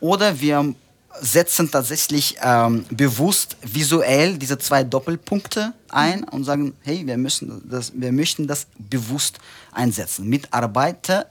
Oder 0.00 0.40
wir 0.40 0.74
setzen 1.20 1.70
tatsächlich 1.70 2.34
ähm, 2.42 2.84
bewusst 2.90 3.56
visuell 3.62 4.36
diese 4.36 4.58
zwei 4.58 4.82
Doppelpunkte 4.82 5.74
ein 5.90 6.24
und 6.24 6.42
sagen, 6.42 6.74
hey, 6.82 7.06
wir, 7.06 7.16
müssen 7.16 7.62
das, 7.70 7.92
wir 7.94 8.10
möchten 8.10 8.48
das 8.48 8.66
bewusst 8.78 9.38
einsetzen. 9.70 10.28
Mitarbeiter, 10.28 11.26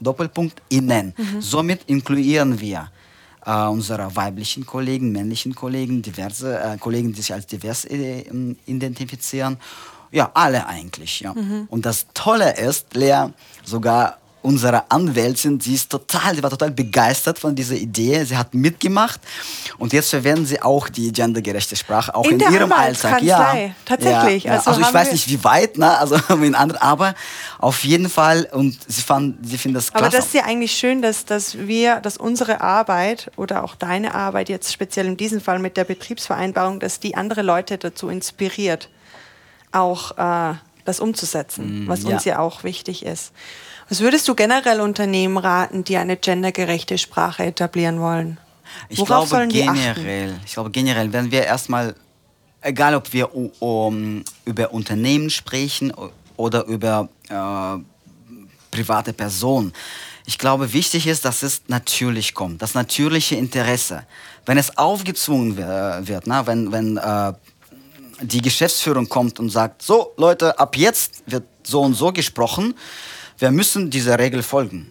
Doppelpunkt, 0.00 0.62
innen. 0.70 1.12
Mhm. 1.18 1.42
Somit 1.42 1.82
inkludieren 1.86 2.58
wir 2.58 2.90
äh, 3.44 3.66
unsere 3.66 4.16
weiblichen 4.16 4.64
Kollegen, 4.64 5.12
männlichen 5.12 5.54
Kollegen, 5.54 6.00
diverse 6.00 6.58
äh, 6.58 6.78
Kollegen, 6.78 7.12
die 7.12 7.20
sich 7.20 7.34
als 7.34 7.46
divers 7.46 7.84
äh, 7.84 8.24
identifizieren 8.64 9.58
ja, 10.10 10.30
alle 10.34 10.66
eigentlich. 10.66 11.20
Ja. 11.20 11.34
Mhm. 11.34 11.66
Und 11.68 11.86
das 11.86 12.06
Tolle 12.14 12.56
ist, 12.56 12.94
Lea, 12.94 13.26
sogar 13.64 14.20
unsere 14.42 14.90
Anwältin, 14.90 15.60
sie 15.60 15.74
ist 15.74 15.90
total, 15.90 16.34
sie 16.34 16.42
war 16.42 16.50
total 16.50 16.70
begeistert 16.70 17.38
von 17.38 17.54
dieser 17.54 17.74
Idee. 17.74 18.24
Sie 18.24 18.36
hat 18.36 18.54
mitgemacht 18.54 19.20
und 19.78 19.92
jetzt 19.92 20.10
verwenden 20.10 20.46
sie 20.46 20.62
auch 20.62 20.88
die 20.88 21.12
gendergerechte 21.12 21.76
Sprache 21.76 22.14
auch 22.14 22.24
in, 22.24 22.40
in 22.40 22.52
ihrem 22.52 22.72
Alltag. 22.72 23.22
Ja, 23.22 23.54
tatsächlich. 23.84 24.44
Ja, 24.44 24.52
also, 24.52 24.70
also 24.70 24.80
ich 24.80 24.92
weiß 24.92 25.12
nicht, 25.12 25.28
wie 25.28 25.42
weit, 25.44 25.76
ne? 25.78 25.98
Also 25.98 26.16
in 26.42 26.54
anderen, 26.54 26.80
aber 26.80 27.14
auf 27.58 27.84
jeden 27.84 28.08
Fall 28.08 28.48
und 28.52 28.78
sie 28.88 29.02
fand, 29.02 29.46
sie 29.46 29.58
finden 29.58 29.74
das 29.74 29.90
klasse. 29.90 30.06
Aber 30.06 30.16
das 30.16 30.26
ist 30.26 30.34
ja 30.34 30.44
eigentlich 30.44 30.72
schön, 30.72 31.02
dass, 31.02 31.24
dass 31.26 31.58
wir, 31.58 32.00
dass 32.00 32.16
unsere 32.16 32.60
Arbeit 32.62 33.30
oder 33.36 33.62
auch 33.62 33.74
deine 33.74 34.14
Arbeit 34.14 34.48
jetzt 34.48 34.72
speziell 34.72 35.06
in 35.06 35.16
diesem 35.16 35.40
Fall 35.40 35.58
mit 35.58 35.76
der 35.76 35.84
Betriebsvereinbarung, 35.84 36.80
dass 36.80 37.00
die 37.00 37.14
andere 37.14 37.42
Leute 37.42 37.76
dazu 37.76 38.08
inspiriert 38.08 38.88
auch 39.72 40.16
äh, 40.18 40.54
das 40.84 41.00
umzusetzen, 41.00 41.84
mm, 41.84 41.88
was 41.88 42.04
uns 42.04 42.24
ja 42.24 42.38
auch 42.38 42.64
wichtig 42.64 43.04
ist. 43.04 43.32
Was 43.88 44.00
würdest 44.00 44.28
du 44.28 44.34
generell 44.34 44.80
Unternehmen 44.80 45.36
raten, 45.36 45.84
die 45.84 45.96
eine 45.96 46.16
gendergerechte 46.16 46.98
Sprache 46.98 47.44
etablieren 47.44 48.00
wollen? 48.00 48.38
Ich 48.88 48.98
Worauf 48.98 49.30
glaube 49.30 49.48
generell, 49.48 50.38
ich 50.46 50.52
glaube 50.52 50.70
generell, 50.70 51.12
wenn 51.12 51.30
wir 51.30 51.44
erstmal 51.44 51.94
egal 52.62 52.94
ob 52.94 53.12
wir 53.12 53.34
um, 53.34 54.24
über 54.44 54.72
Unternehmen 54.72 55.30
sprechen 55.30 55.92
oder 56.36 56.64
über 56.66 57.08
äh, 57.28 57.82
private 58.70 59.12
Personen. 59.12 59.72
Ich 60.26 60.38
glaube, 60.38 60.72
wichtig 60.72 61.06
ist, 61.06 61.24
dass 61.24 61.42
es 61.42 61.62
natürlich 61.68 62.34
kommt, 62.34 62.62
das 62.62 62.74
natürliche 62.74 63.36
Interesse. 63.36 64.04
Wenn 64.46 64.58
es 64.58 64.76
aufgezwungen 64.78 65.56
wird, 65.56 66.26
na, 66.26 66.46
wenn, 66.46 66.70
wenn 66.72 66.96
äh, 66.96 67.32
die 68.20 68.42
Geschäftsführung 68.42 69.08
kommt 69.08 69.38
und 69.40 69.50
sagt, 69.50 69.82
so 69.82 70.12
Leute, 70.16 70.58
ab 70.58 70.76
jetzt 70.76 71.22
wird 71.26 71.44
so 71.62 71.80
und 71.82 71.94
so 71.94 72.12
gesprochen, 72.12 72.74
wir 73.38 73.50
müssen 73.50 73.90
dieser 73.90 74.18
Regel 74.18 74.42
folgen. 74.42 74.90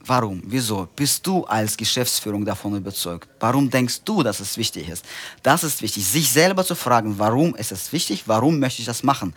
Warum? 0.00 0.40
Wieso? 0.46 0.88
Bist 0.94 1.26
du 1.26 1.44
als 1.44 1.76
Geschäftsführung 1.76 2.44
davon 2.44 2.76
überzeugt? 2.76 3.28
Warum 3.40 3.68
denkst 3.68 4.02
du, 4.04 4.22
dass 4.22 4.38
es 4.38 4.56
wichtig 4.56 4.88
ist? 4.88 5.04
Das 5.42 5.64
ist 5.64 5.82
wichtig, 5.82 6.06
sich 6.06 6.30
selber 6.30 6.64
zu 6.64 6.76
fragen, 6.76 7.18
warum 7.18 7.56
ist 7.56 7.72
es 7.72 7.92
wichtig, 7.92 8.22
warum 8.26 8.60
möchte 8.60 8.82
ich 8.82 8.86
das 8.86 9.02
machen? 9.02 9.34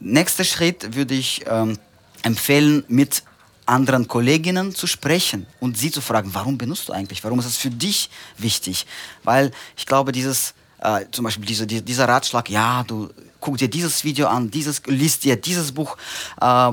Nächster 0.00 0.44
Schritt 0.44 0.94
würde 0.94 1.14
ich 1.14 1.44
ähm, 1.46 1.78
empfehlen, 2.22 2.84
mit 2.88 3.22
anderen 3.66 4.08
Kolleginnen 4.08 4.74
zu 4.74 4.86
sprechen 4.86 5.46
und 5.60 5.76
sie 5.76 5.90
zu 5.90 6.00
fragen, 6.00 6.30
warum 6.32 6.56
benutzt 6.56 6.88
du 6.88 6.92
eigentlich? 6.92 7.22
Warum 7.22 7.38
ist 7.38 7.46
es 7.46 7.58
für 7.58 7.70
dich 7.70 8.08
wichtig? 8.38 8.86
Weil 9.24 9.52
ich 9.76 9.86
glaube, 9.86 10.12
dieses, 10.12 10.54
äh, 10.82 11.06
zum 11.10 11.24
Beispiel 11.24 11.46
diese, 11.46 11.66
die, 11.66 11.82
dieser 11.82 12.08
Ratschlag, 12.08 12.50
ja, 12.50 12.84
du 12.84 13.08
guck 13.40 13.56
dir 13.58 13.68
dieses 13.68 14.04
Video 14.04 14.28
an, 14.28 14.50
dieses, 14.50 14.82
liest 14.86 15.24
dir 15.24 15.36
dieses 15.36 15.72
Buch, 15.72 15.96
äh, 16.40 16.72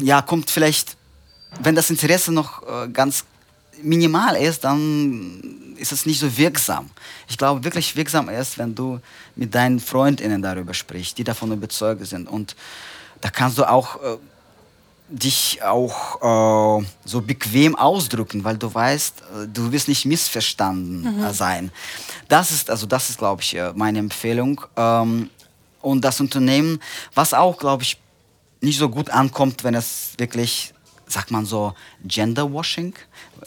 ja, 0.00 0.22
kommt 0.22 0.50
vielleicht 0.50 0.96
wenn 1.60 1.74
das 1.74 1.90
Interesse 1.90 2.32
noch 2.32 2.62
äh, 2.62 2.88
ganz 2.88 3.24
minimal 3.82 4.36
ist, 4.36 4.64
dann 4.64 5.74
ist 5.76 5.92
es 5.92 6.06
nicht 6.06 6.18
so 6.18 6.36
wirksam. 6.36 6.90
Ich 7.28 7.36
glaube, 7.36 7.64
wirklich 7.64 7.96
wirksam 7.96 8.28
ist, 8.28 8.58
wenn 8.58 8.74
du 8.74 9.00
mit 9.34 9.54
deinen 9.54 9.80
Freundinnen 9.80 10.40
darüber 10.40 10.72
sprichst, 10.72 11.18
die 11.18 11.24
davon 11.24 11.52
überzeugt 11.52 12.06
sind. 12.06 12.28
Und 12.28 12.56
da 13.20 13.30
kannst 13.30 13.58
du 13.58 13.64
auch 13.64 13.96
äh, 14.02 14.16
dich 15.08 15.62
auch 15.62 16.80
äh, 16.80 16.86
so 17.04 17.20
bequem 17.20 17.76
ausdrücken, 17.76 18.44
weil 18.44 18.58
du 18.58 18.72
weißt, 18.72 19.20
äh, 19.20 19.48
du 19.48 19.70
wirst 19.72 19.88
nicht 19.88 20.04
missverstanden 20.04 21.20
mhm. 21.20 21.32
sein. 21.32 21.70
Das 22.28 22.50
ist, 22.50 22.70
also 22.70 22.86
das 22.86 23.10
ist, 23.10 23.18
glaube 23.18 23.42
ich, 23.42 23.56
äh, 23.56 23.72
meine 23.74 23.98
Empfehlung. 23.98 24.60
Ähm, 24.76 25.30
und 25.80 26.04
das 26.04 26.20
Unternehmen, 26.20 26.80
was 27.14 27.34
auch, 27.34 27.58
glaube 27.58 27.84
ich, 27.84 28.00
nicht 28.60 28.78
so 28.78 28.88
gut 28.88 29.10
ankommt, 29.10 29.62
wenn 29.62 29.74
es 29.74 30.14
wirklich 30.18 30.72
sagt 31.06 31.30
man 31.30 31.46
so, 31.46 31.74
Genderwashing? 32.04 32.94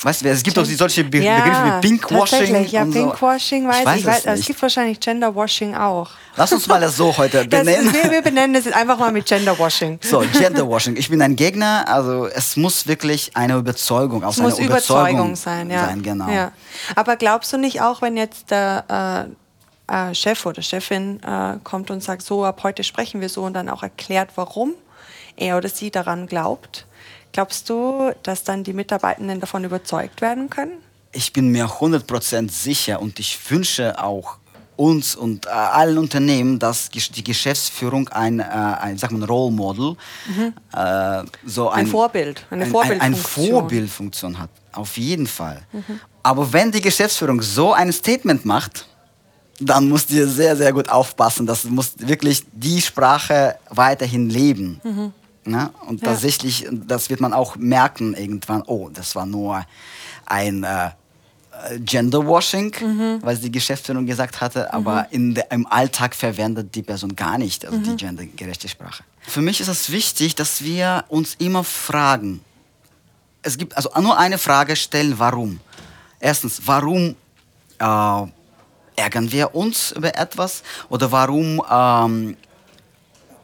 Weißt 0.01 0.23
du, 0.23 0.29
es 0.29 0.43
gibt 0.43 0.57
auch 0.57 0.65
solche 0.65 1.03
Be 1.03 1.19
ja, 1.19 1.37
Begriffe 1.37 1.63
wie 1.65 1.87
Pinkwashing. 1.87 2.65
Ja, 2.67 2.85
Pinkwashing 2.85 3.63
so. 3.63 3.69
weiß 3.69 3.79
ich. 3.79 3.85
Weiß 3.85 3.99
ich 3.99 4.05
weiß, 4.05 4.25
es, 4.25 4.39
es 4.39 4.45
gibt 4.45 4.61
wahrscheinlich 4.61 4.99
Genderwashing 4.99 5.75
auch. 5.75 6.09
Lass 6.35 6.53
uns 6.53 6.67
mal 6.67 6.79
das 6.79 6.95
so 6.95 7.15
heute 7.17 7.45
benennen. 7.47 7.91
Das, 7.91 8.11
wir, 8.11 8.21
benennen 8.21 8.55
es 8.55 8.71
einfach 8.71 8.97
mal 8.97 9.11
mit 9.11 9.25
Genderwashing. 9.25 9.99
So, 10.01 10.23
Genderwashing. 10.37 10.95
Ich 10.95 11.09
bin 11.09 11.21
ein 11.21 11.35
Gegner, 11.35 11.85
also 11.87 12.27
es 12.27 12.55
muss 12.55 12.87
wirklich 12.87 13.31
eine 13.35 13.57
Überzeugung 13.57 14.23
aus 14.23 14.39
einer 14.39 14.49
Überzeugung, 14.49 14.67
Überzeugung 14.67 15.35
sein, 15.35 15.69
ja. 15.69 15.85
sein 15.85 16.03
genau. 16.03 16.29
Ja. 16.29 16.51
Aber 16.95 17.15
glaubst 17.15 17.51
du 17.51 17.57
nicht 17.57 17.81
auch, 17.81 18.01
wenn 18.01 18.15
jetzt 18.15 18.51
der 18.51 19.27
äh, 19.87 20.09
äh, 20.09 20.13
Chef 20.13 20.45
oder 20.45 20.61
Chefin 20.61 21.21
äh, 21.23 21.57
kommt 21.63 21.91
und 21.91 22.03
sagt, 22.03 22.21
so 22.21 22.45
ab 22.45 22.61
heute 22.63 22.83
sprechen 22.83 23.21
wir 23.21 23.29
so 23.29 23.43
und 23.43 23.53
dann 23.53 23.69
auch 23.69 23.83
erklärt, 23.83 24.29
warum 24.35 24.73
er 25.35 25.57
oder 25.57 25.69
sie 25.69 25.89
daran 25.89 26.27
glaubt, 26.27 26.85
Glaubst 27.31 27.69
du, 27.69 28.11
dass 28.23 28.43
dann 28.43 28.63
die 28.63 28.73
Mitarbeitenden 28.73 29.39
davon 29.39 29.63
überzeugt 29.63 30.21
werden 30.21 30.49
können? 30.49 30.73
Ich 31.11 31.33
bin 31.33 31.49
mir 31.49 31.65
100% 31.65 32.51
sicher 32.51 33.01
und 33.01 33.19
ich 33.19 33.39
wünsche 33.49 34.01
auch 34.01 34.37
uns 34.79 35.15
und 35.15 35.45
äh, 35.45 35.49
allen 35.49 35.97
Unternehmen, 35.97 36.57
dass 36.57 36.89
die 36.89 37.23
Geschäftsführung 37.23 38.07
ein, 38.09 38.39
äh, 38.39 38.43
ein, 38.43 38.97
sag 38.97 39.11
mal, 39.11 39.25
Role 39.25 39.51
Model, 39.51 39.97
mhm. 40.27 40.53
äh, 40.73 41.23
so 41.45 41.69
ein, 41.69 41.81
ein, 41.81 41.87
Vorbild, 41.87 42.45
eine 42.49 42.63
ein, 42.63 42.71
Vorbildfunktion. 42.71 43.45
Ein, 43.45 43.51
Vorbildfunktion 43.51 44.39
hat. 44.39 44.49
Auf 44.71 44.97
jeden 44.97 45.27
Fall. 45.27 45.61
Mhm. 45.73 45.99
Aber 46.23 46.53
wenn 46.53 46.71
die 46.71 46.79
Geschäftsführung 46.79 47.41
so 47.41 47.73
ein 47.73 47.91
Statement 47.91 48.45
macht, 48.45 48.87
dann 49.59 49.89
musst 49.89 50.11
du 50.11 50.25
sehr, 50.27 50.55
sehr 50.55 50.71
gut 50.71 50.87
aufpassen. 50.87 51.45
Das 51.45 51.65
muss 51.65 51.93
wirklich 51.97 52.43
die 52.53 52.81
Sprache 52.81 53.57
weiterhin 53.69 54.29
leben. 54.29 54.79
Mhm. 54.83 55.13
Ne? 55.45 55.71
Und 55.87 56.01
ja. 56.01 56.09
tatsächlich, 56.09 56.67
das 56.71 57.09
wird 57.09 57.21
man 57.21 57.33
auch 57.33 57.55
merken 57.55 58.13
irgendwann, 58.13 58.61
oh, 58.63 58.89
das 58.89 59.15
war 59.15 59.25
nur 59.25 59.65
ein 60.25 60.63
äh, 60.63 60.89
Genderwashing, 61.79 62.73
mhm. 62.79 63.19
was 63.21 63.41
die 63.41 63.51
Geschäftsführung 63.51 64.05
gesagt 64.05 64.41
hatte, 64.41 64.73
aber 64.73 65.07
mhm. 65.11 65.35
de, 65.35 65.43
im 65.49 65.67
Alltag 65.67 66.15
verwendet 66.15 66.73
die 66.75 66.83
Person 66.83 67.15
gar 67.15 67.37
nicht 67.37 67.65
also 67.65 67.77
mhm. 67.77 67.83
die 67.83 67.95
gendergerechte 67.95 68.67
Sprache. 68.67 69.03
Für 69.21 69.41
mich 69.41 69.59
ist 69.59 69.67
es 69.67 69.91
wichtig, 69.91 70.35
dass 70.35 70.63
wir 70.63 71.05
uns 71.09 71.35
immer 71.35 71.63
fragen. 71.63 72.41
Es 73.41 73.57
gibt 73.57 73.75
also 73.75 73.89
nur 74.01 74.17
eine 74.17 74.37
Frage 74.37 74.75
stellen, 74.75 75.19
warum. 75.19 75.59
Erstens, 76.19 76.61
warum 76.65 77.15
äh, 77.79 78.27
ärgern 78.95 79.31
wir 79.31 79.55
uns 79.55 79.91
über 79.91 80.15
etwas 80.17 80.63
oder 80.89 81.11
warum 81.11 81.61
ähm, 81.69 82.37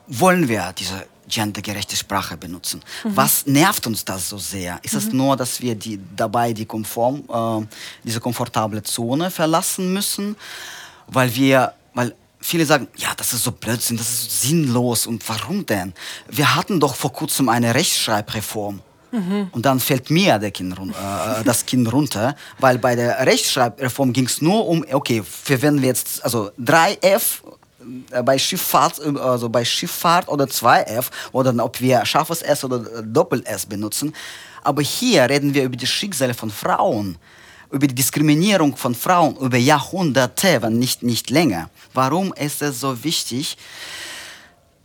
wollen 0.08 0.48
wir 0.48 0.74
diese 0.78 1.06
gendergerechte 1.28 1.96
Sprache 1.96 2.38
benutzen. 2.38 2.82
Mhm. 3.04 3.16
Was 3.16 3.46
nervt 3.46 3.88
uns 3.88 4.06
das 4.06 4.30
so 4.30 4.38
sehr? 4.38 4.80
Ist 4.84 4.94
mhm. 4.94 5.00
es 5.00 5.14
nur, 5.14 5.38
dass 5.38 5.62
wir 5.62 5.76
die, 5.76 6.00
dabei 6.16 6.54
die 6.54 6.66
Konform, 6.66 7.24
äh, 7.30 7.66
diese 8.04 8.20
komfortable 8.20 8.84
Zone 8.84 9.32
verlassen 9.32 9.94
müssen, 9.94 10.36
weil 11.08 11.34
wir, 11.36 11.74
weil 11.94 12.14
viele 12.40 12.66
sagen, 12.66 12.88
ja, 12.96 13.10
das 13.18 13.34
ist 13.34 13.44
so 13.44 13.52
Blödsinn, 13.52 13.98
das 13.98 14.10
ist 14.10 14.24
so 14.42 14.48
sinnlos 14.48 15.08
und 15.08 15.28
warum 15.28 15.66
denn? 15.66 15.94
Wir 16.30 16.56
hatten 16.56 16.80
doch 16.80 16.96
vor 16.96 17.12
kurzem 17.12 17.50
eine 17.50 17.74
Rechtschreibreform. 17.74 18.82
Mhm. 19.12 19.48
Und 19.52 19.66
dann 19.66 19.80
fällt 19.80 20.10
mir 20.10 20.40
kind, 20.52 20.78
äh, 20.78 21.44
das 21.44 21.66
Kind 21.66 21.92
runter, 21.92 22.36
weil 22.60 22.78
bei 22.78 22.96
der 22.96 23.26
Rechtschreibreform 23.26 24.14
ging 24.14 24.26
es 24.26 24.42
nur 24.42 24.68
um, 24.68 24.86
okay, 24.92 25.24
verwenden 25.24 25.82
wir 25.82 25.88
jetzt 25.88 26.24
also 26.24 26.52
3F 26.60 27.02
äh, 27.02 27.64
bei 28.24 28.38
Schifffahrt, 28.38 29.00
äh, 29.00 29.19
also 29.19 29.50
bei 29.50 29.65
Schifffahrt 29.65 30.28
oder 30.28 30.45
2F 30.45 31.06
oder 31.32 31.63
ob 31.63 31.80
wir 31.82 32.06
scharfes 32.06 32.41
S 32.41 32.63
oder 32.63 32.80
Doppel-S 33.02 33.65
benutzen. 33.65 34.13
Aber 34.63 34.82
hier 34.82 35.30
reden 35.30 35.54
wir 35.54 35.63
über 35.63 35.76
die 35.76 35.88
Schicksale 35.88 36.34
von 36.34 36.50
Frauen, 36.50 37.17
über 37.71 37.88
die 37.88 37.95
Diskriminierung 37.95 38.76
von 38.76 38.95
Frauen 38.95 39.36
über 39.38 39.58
Jahrhunderte, 39.58 40.62
wenn 40.62 40.80
nicht, 40.80 41.04
nicht 41.04 41.30
länger. 41.30 41.69
Warum 41.93 42.34
ist 42.34 42.62
es 42.62 42.80
so 42.80 43.04
wichtig, 43.04 43.58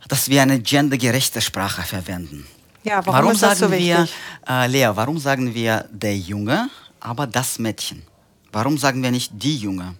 dass 0.07 0.29
wir 0.29 0.41
eine 0.41 0.59
gendergerechte 0.59 1.41
Sprache 1.41 1.81
verwenden? 1.81 2.45
Ja, 2.83 3.05
warum, 3.05 3.13
warum 3.13 3.35
sagen 3.35 3.59
so 3.59 3.71
wir, 3.71 4.07
äh, 4.47 4.67
Lea, 4.67 4.89
warum 4.93 5.17
sagen 5.17 5.53
wir 5.53 5.85
der 5.91 6.17
Junge, 6.17 6.69
aber 6.99 7.27
das 7.27 7.59
Mädchen? 7.59 8.03
Warum 8.51 8.77
sagen 8.77 9.01
wir 9.01 9.11
nicht 9.11 9.31
die 9.33 9.57
Junge? 9.57 9.95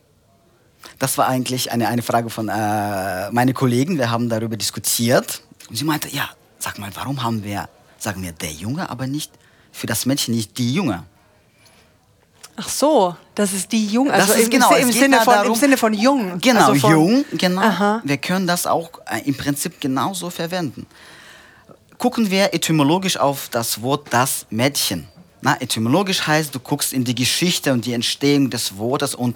Das 1.00 1.18
war 1.18 1.28
eigentlich 1.28 1.72
eine, 1.72 1.88
eine 1.88 2.02
Frage 2.02 2.30
von 2.30 2.50
äh, 2.50 3.32
meinen 3.32 3.54
Kollegen. 3.54 3.98
Wir 3.98 4.12
haben 4.12 4.30
darüber 4.30 4.58
diskutiert. 4.58 5.42
Und 5.70 5.76
sie 5.76 5.84
meinte, 5.84 6.10
ja, 6.10 6.30
sag 6.60 6.78
mal, 6.80 6.92
warum 6.94 7.24
haben 7.24 7.44
wir, 7.44 7.70
sagen 7.98 8.22
wir 8.24 8.32
der 8.32 8.52
Junge, 8.52 8.90
aber 8.90 9.08
nicht 9.08 9.32
für 9.72 9.88
das 9.88 10.06
Mädchen 10.06 10.36
nicht 10.36 10.58
die 10.58 10.74
Junge? 10.74 11.04
Ach 12.56 12.70
so, 12.70 13.16
das 13.34 13.54
ist 13.54 13.72
die 13.72 13.88
Junge. 13.88 14.14
Also 14.14 14.34
im, 14.34 14.50
genau, 14.50 14.76
im, 14.76 14.92
Sinne 14.92 15.18
von, 15.22 15.34
darum, 15.34 15.54
im 15.54 15.56
Sinne 15.56 15.78
von 15.78 15.94
jung. 15.94 16.40
Genau, 16.40 16.68
also 16.68 16.76
von, 16.76 16.92
jung, 16.92 17.26
genau. 17.32 17.62
Aha. 17.62 18.02
Wir 18.04 18.18
können 18.18 18.46
das 18.46 18.68
auch 18.68 18.92
äh, 19.10 19.22
im 19.26 19.36
Prinzip 19.36 19.80
genauso 19.80 20.30
verwenden. 20.30 20.86
Gucken 21.98 22.30
wir 22.30 22.54
etymologisch 22.54 23.18
auf 23.18 23.50
das 23.50 23.82
Wort 23.82 24.08
das 24.12 24.46
Mädchen. 24.50 25.08
Na, 25.42 25.60
etymologisch 25.60 26.28
heißt, 26.28 26.54
du 26.54 26.60
guckst 26.60 26.94
in 26.94 27.04
die 27.04 27.16
Geschichte 27.16 27.74
und 27.74 27.86
die 27.86 27.94
Entstehung 27.94 28.52
des 28.52 28.78
Wortes 28.78 29.16
und 29.16 29.36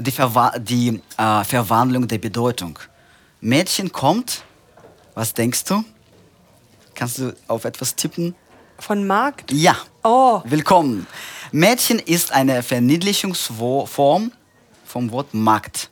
die, 0.00 0.10
Verwa 0.10 0.58
die 0.58 1.00
äh, 1.16 1.44
Verwandlung 1.44 2.08
der 2.08 2.18
Bedeutung. 2.18 2.78
Mädchen 3.40 3.92
kommt, 3.92 4.42
was 5.14 5.32
denkst 5.32 5.64
du? 5.64 5.84
Kannst 6.94 7.18
du 7.18 7.36
auf 7.46 7.64
etwas 7.64 7.94
tippen? 7.94 8.34
Von 8.78 9.06
Markt? 9.06 9.52
Ja. 9.52 9.76
Oh. 10.02 10.42
Willkommen. 10.44 11.06
Mädchen 11.52 12.00
ist 12.00 12.32
eine 12.32 12.62
Verniedlichungsform 12.62 14.32
vom 14.84 15.10
Wort 15.12 15.34
Markt. 15.34 15.90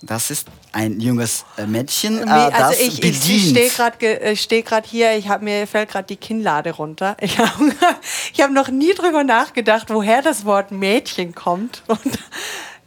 Das 0.00 0.30
ist 0.30 0.48
ein 0.72 1.00
junges 1.00 1.44
äh, 1.56 1.66
Mädchen, 1.66 2.18
äh, 2.18 2.30
also 2.30 2.70
das 2.70 2.80
ich, 2.80 3.00
bedient. 3.00 3.26
Ich 3.26 3.50
stehe 3.50 3.70
gerade 3.70 4.36
steh 4.36 4.64
hier, 4.86 5.16
ich 5.16 5.28
hab, 5.28 5.42
mir 5.42 5.66
fällt 5.66 5.90
gerade 5.90 6.06
die 6.06 6.16
Kinnlade 6.16 6.72
runter. 6.72 7.16
Ich 7.20 7.38
habe 7.38 7.72
hab 8.40 8.50
noch 8.50 8.68
nie 8.68 8.94
drüber 8.94 9.24
nachgedacht, 9.24 9.90
woher 9.90 10.22
das 10.22 10.44
Wort 10.44 10.70
Mädchen 10.70 11.34
kommt. 11.34 11.82
Und 11.86 12.18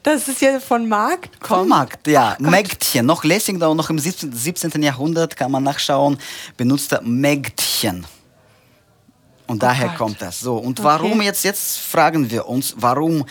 das 0.04 0.28
ist 0.28 0.41
ja 0.41 0.60
von 0.60 0.88
Markt 0.88 1.39
kommt. 1.39 1.60
Von 1.62 1.67
Markt, 1.69 2.08
ja. 2.08 2.36
Mägdchen. 2.39 3.06
Noch 3.06 3.24
Lessing, 3.24 3.58
noch 3.58 3.89
im 3.89 4.00
17, 4.00 4.34
17. 4.34 4.84
Jahrhundert 4.84 5.36
kann 5.36 5.52
man 5.52 5.63
nachschauen, 5.63 6.17
benutzte 6.58 7.02
Mägdchen. 7.04 8.06
Und 9.54 9.62
Und 9.62 9.70
daher 9.70 9.89
Gott. 9.89 9.98
kommt 9.98 10.22
das. 10.22 10.39
So. 10.39 10.56
Und 10.58 10.84
warum 10.84 11.13
Okay. 11.20 11.26
jetzt, 11.26 11.44
jetzt 11.44 11.78
fragen 11.80 12.30
wir 12.32 12.48
uns, 12.48 12.74
warum 12.78 13.24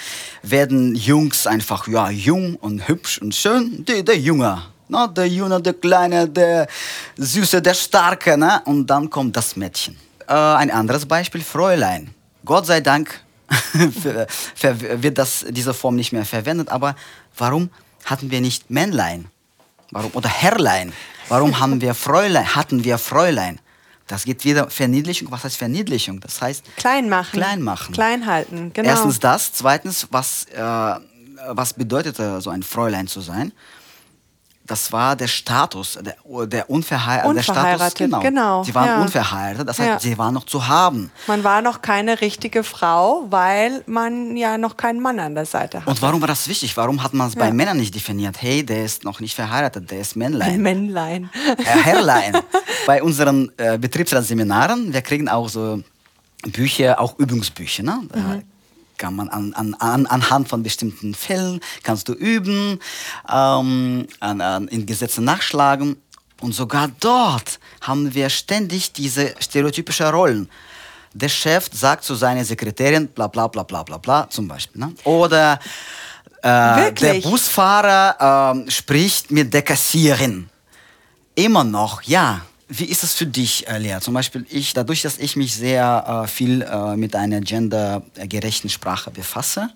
werden 0.43 0.95
Jungs 0.95 1.49
einfach, 1.49 1.89
ja, 1.89 2.11
jung 2.11 2.55
und 2.57 2.87
hübsch 2.87 3.19
und 3.19 3.35
schön? 3.35 3.85
Der, 3.85 4.05
der 4.05 4.19
Junge. 4.19 4.63
Na, 4.89 5.09
der 5.09 5.27
Junge, 5.27 5.61
der 5.61 5.75
Kleine, 5.75 6.29
der 6.29 6.69
Süße, 7.17 7.61
der 7.61 7.75
Starke. 7.75 8.37
Ne? 8.39 8.63
Und 8.67 8.87
dann 8.87 9.11
kommt 9.11 9.37
das 9.37 9.57
Mädchen. 9.57 9.97
Äh, 10.29 10.33
ein 10.33 10.71
anderes 10.71 11.07
Beispiel, 11.07 11.43
Fräulein. 11.43 12.15
Gott 12.45 12.67
sei 12.67 12.81
Dank 12.81 13.21
wird 13.75 15.19
das, 15.19 15.45
diese 15.51 15.75
Form 15.75 15.97
nicht 15.97 16.13
mehr 16.13 16.25
verwendet. 16.25 16.69
Aber 16.69 16.95
warum 17.37 17.69
hatten 18.05 18.31
wir 18.31 18.41
nicht 18.41 18.71
Männlein? 18.71 19.27
Warum? 19.91 20.13
Oder 20.15 20.29
Herrlein. 20.29 20.93
Warum 21.29 21.59
haben 21.59 21.81
wir 21.81 21.95
Fräulein, 21.95 22.55
hatten 22.55 22.85
wir 22.85 22.97
Fräulein? 22.99 23.59
Das 24.13 24.25
geht 24.27 24.45
wieder 24.45 24.69
Verniedlichung. 24.69 25.31
Was 25.31 25.45
heißt 25.45 25.57
Verniedlichung? 25.57 26.21
Das 26.21 26.43
heißt 26.43 26.77
Klein 26.77 27.09
machen. 27.09 27.33
Klein 27.33 27.63
machen. 27.63 27.95
Klein 27.95 28.27
halten, 28.27 28.71
genau. 28.75 28.91
Erstens 28.91 29.19
das. 29.21 29.55
Zweitens, 29.55 30.07
was, 30.11 30.45
äh, 30.55 30.61
was 30.61 31.73
bedeutete 31.73 32.43
so 32.43 32.51
ein 32.51 32.63
Fräulein 32.63 33.07
zu 33.07 33.23
sein? 33.23 33.53
Das 34.73 34.91
war 34.91 35.17
der 35.17 35.29
Status, 35.29 35.99
der, 36.01 36.17
der, 36.47 36.71
Unverhei 36.71 37.17
der 37.17 37.43
Status. 37.43 37.49
Unverheiratet, 37.51 38.23
genau, 38.23 38.65
Sie 38.65 38.75
waren 38.75 38.87
ja. 38.87 39.03
unverheiratet, 39.03 39.69
das 39.69 39.79
heißt, 39.79 39.89
Ja. 39.89 39.99
sie 40.01 40.17
waren 40.17 40.33
noch 40.33 40.47
zu 40.47 40.67
haben. 40.67 41.11
Man 41.27 41.45
war 41.45 41.61
noch 41.61 41.83
keine 41.83 42.23
richtige 42.23 42.65
Frau, 42.65 43.27
weil 43.29 43.83
man 43.85 44.35
ja 44.35 44.57
noch 44.57 44.79
keinen 44.79 45.01
Mann 45.03 45.19
an 45.21 45.35
der 45.35 45.45
Seite 45.45 45.81
hatte. 45.81 45.91
Und 45.91 46.01
warum 46.01 46.23
war 46.23 46.29
das 46.29 46.49
wichtig? 46.49 46.75
Warum 46.75 47.03
hat 47.03 47.13
man 47.13 47.29
es 47.29 47.37
bei 47.37 47.53
Männern 47.53 47.77
nicht 47.77 47.95
definiert? 47.95 48.41
Hey, 48.41 48.65
der 48.65 48.83
ist 48.83 49.05
noch 49.05 49.21
nicht 49.21 49.35
verheiratet, 49.35 49.91
der 49.91 50.01
ist 50.01 50.17
Männlein. 50.17 50.53
Ein 50.55 50.63
Männlein. 50.63 51.29
äh, 51.59 51.65
Herrlein. 51.65 52.35
Bei 52.87 53.03
unseren 53.03 53.53
äh, 53.59 53.77
Betriebsratsseminaren, 53.77 54.95
wir 54.95 55.03
kriegen 55.03 55.29
auch 55.29 55.51
so 55.51 55.83
Bücher, 56.47 56.99
auch 56.99 57.19
Übungsbücher. 57.19 57.83
Ne? 57.83 58.01
Da 58.11 58.41
kann 59.03 59.17
man 59.17 59.29
an, 59.31 59.53
an, 59.55 59.75
an, 59.81 60.07
anhand 60.07 60.49
von 60.49 60.63
bestimmten 60.63 61.13
Fällen 61.13 61.59
kannst 61.83 62.09
du 62.09 62.13
üben, 62.13 62.79
ähm, 63.29 64.07
an, 64.21 64.41
an, 64.41 64.69
in 64.69 64.87
Gesetzen 64.87 65.25
nachschlagen. 65.25 65.97
Und 66.41 66.55
sogar 66.55 66.89
dort 67.01 67.59
haben 67.81 68.15
wir 68.15 68.31
ständig 68.31 68.93
diese 68.93 69.35
stereotypischen 69.41 70.07
Rollen. 70.07 70.49
Der 71.15 71.29
Chef 71.29 71.69
sagt 71.73 72.05
zu 72.05 72.15
seiner 72.15 72.45
Sekretärin 72.45 73.09
bla 73.09 73.27
bla 73.27 73.49
bla 73.49 73.65
bla 73.65 73.83
bla 73.83 73.99
bla 73.99 74.31
zum 74.31 74.47
Beispiel. 74.47 74.81
Ne? 74.83 74.95
Oder 75.03 75.59
äh, 76.41 76.93
der? 76.93 77.15
Busfahrer 77.23 78.55
ähm, 78.55 78.71
spricht 78.71 79.33
mit 79.33 79.53
der 79.53 79.63
Kassierin. 79.63 80.49
Immer 81.35 81.65
noch, 81.65 82.03
ja. 82.03 82.43
Wie 82.75 82.87
ist 82.87 83.03
es 83.05 83.13
für 83.13 83.27
dich, 83.27 83.69
äh, 83.69 83.77
Lea? 83.79 83.99
Zum 84.01 84.15
Beispiel 84.15 84.47
ich, 84.49 84.73
dadurch, 84.73 85.03
dass 85.03 85.19
ich 85.19 85.37
mich 85.37 85.55
sehr 85.55 86.23
äh, 86.25 86.27
viel 86.29 86.63
äh, 86.63 86.97
mit 86.97 87.15
einer 87.15 87.41
gendergerechten 87.41 88.71
Sprache 88.71 89.11
befasse, 89.11 89.69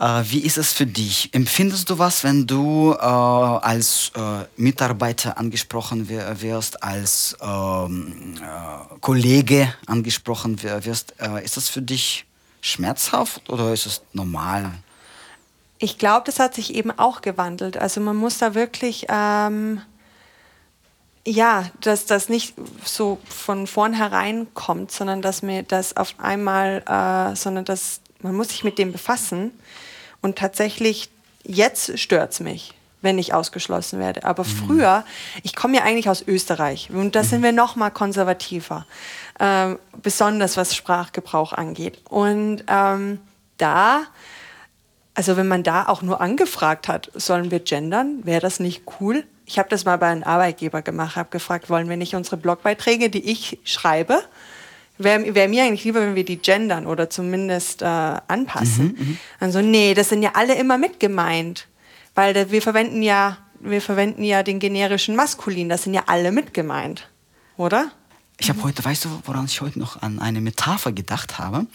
äh, 0.00 0.22
wie 0.30 0.40
ist 0.40 0.58
es 0.58 0.72
für 0.72 0.86
dich? 0.86 1.32
Empfindest 1.32 1.88
du 1.90 1.98
was, 1.98 2.24
wenn 2.24 2.46
du 2.48 2.92
äh, 2.98 3.04
als 3.04 4.10
äh, 4.16 4.44
Mitarbeiter 4.56 5.38
angesprochen 5.38 6.08
wi- 6.08 6.40
wirst, 6.42 6.82
als 6.82 7.36
ähm, 7.40 8.34
äh, 8.40 8.98
Kollege 9.00 9.72
angesprochen 9.86 10.60
wi- 10.62 10.84
wirst? 10.84 11.14
Ist 11.44 11.56
das 11.56 11.68
für 11.68 11.82
dich 11.82 12.24
schmerzhaft 12.60 13.48
oder 13.50 13.72
ist 13.72 13.86
es 13.86 14.02
normal? 14.12 14.72
Ich 15.78 15.96
glaube, 15.96 16.24
das 16.26 16.40
hat 16.40 16.54
sich 16.56 16.74
eben 16.74 16.90
auch 16.90 17.20
gewandelt. 17.20 17.76
Also 17.76 18.00
man 18.00 18.16
muss 18.16 18.38
da 18.38 18.54
wirklich, 18.56 19.06
ähm, 19.08 19.80
ja, 21.28 21.66
dass 21.80 22.06
das 22.06 22.28
nicht 22.28 22.54
so 22.84 23.18
von 23.28 23.66
vornherein 23.66 24.46
kommt, 24.54 24.90
sondern 24.90 25.20
dass 25.20 25.42
mir 25.42 25.62
das 25.62 25.96
auf 25.96 26.14
einmal, 26.18 26.82
äh, 26.86 27.36
sondern 27.36 27.64
dass 27.64 28.00
man 28.20 28.34
muss 28.34 28.48
sich 28.48 28.64
mit 28.64 28.78
dem 28.78 28.92
befassen. 28.92 29.52
Und 30.22 30.38
tatsächlich, 30.38 31.10
jetzt 31.44 31.98
stört 31.98 32.32
es 32.32 32.40
mich, 32.40 32.74
wenn 33.02 33.18
ich 33.18 33.34
ausgeschlossen 33.34 34.00
werde. 34.00 34.24
Aber 34.24 34.44
früher, 34.44 35.04
ich 35.42 35.54
komme 35.54 35.76
ja 35.76 35.84
eigentlich 35.84 36.08
aus 36.08 36.24
Österreich 36.26 36.90
und 36.90 37.14
da 37.14 37.22
sind 37.22 37.42
wir 37.42 37.52
noch 37.52 37.76
mal 37.76 37.90
konservativer, 37.90 38.86
ähm, 39.38 39.78
besonders 40.02 40.56
was 40.56 40.74
Sprachgebrauch 40.74 41.52
angeht. 41.52 42.00
Und 42.08 42.64
ähm, 42.68 43.20
da 43.58 44.06
also 45.14 45.36
wenn 45.36 45.48
man 45.48 45.64
da 45.64 45.88
auch 45.88 46.00
nur 46.00 46.20
angefragt 46.20 46.86
hat, 46.86 47.10
sollen 47.12 47.50
wir 47.50 47.58
gendern, 47.58 48.20
wäre 48.24 48.40
das 48.40 48.60
nicht 48.60 48.84
cool? 49.00 49.24
Ich 49.48 49.58
habe 49.58 49.68
das 49.70 49.84
mal 49.86 49.96
bei 49.96 50.08
einem 50.08 50.24
Arbeitgeber 50.24 50.82
gemacht, 50.82 51.16
habe 51.16 51.30
gefragt, 51.30 51.70
wollen 51.70 51.88
wir 51.88 51.96
nicht 51.96 52.14
unsere 52.14 52.36
Blogbeiträge, 52.36 53.08
die 53.08 53.30
ich 53.30 53.58
schreibe, 53.64 54.22
wäre 54.98 55.34
wär 55.34 55.48
mir 55.48 55.64
eigentlich 55.64 55.84
lieber, 55.84 56.02
wenn 56.02 56.14
wir 56.14 56.24
die 56.24 56.36
gendern 56.36 56.86
oder 56.86 57.08
zumindest 57.08 57.80
äh, 57.80 57.86
anpassen. 57.86 59.18
Also 59.40 59.62
nee, 59.62 59.94
das 59.94 60.10
sind 60.10 60.22
ja 60.22 60.32
alle 60.34 60.54
immer 60.54 60.76
mit 60.76 61.00
gemeint, 61.00 61.66
weil 62.14 62.34
da, 62.34 62.50
wir 62.50 62.60
verwenden 62.60 63.02
ja 63.02 63.38
wir 63.60 63.80
verwenden 63.80 64.22
ja 64.22 64.42
den 64.42 64.58
generischen 64.58 65.16
Maskulin, 65.16 65.68
das 65.68 65.84
sind 65.84 65.94
ja 65.94 66.04
alle 66.06 66.32
mit 66.32 66.54
gemeint, 66.54 67.08
oder? 67.56 67.90
Ich 68.40 68.48
habe 68.48 68.62
heute, 68.62 68.84
weißt 68.84 69.04
du, 69.04 69.08
woran 69.24 69.46
ich 69.46 69.60
heute 69.60 69.80
noch 69.80 70.00
an 70.00 70.20
eine 70.20 70.40
Metapher 70.40 70.92
gedacht 70.92 71.38
habe? 71.38 71.66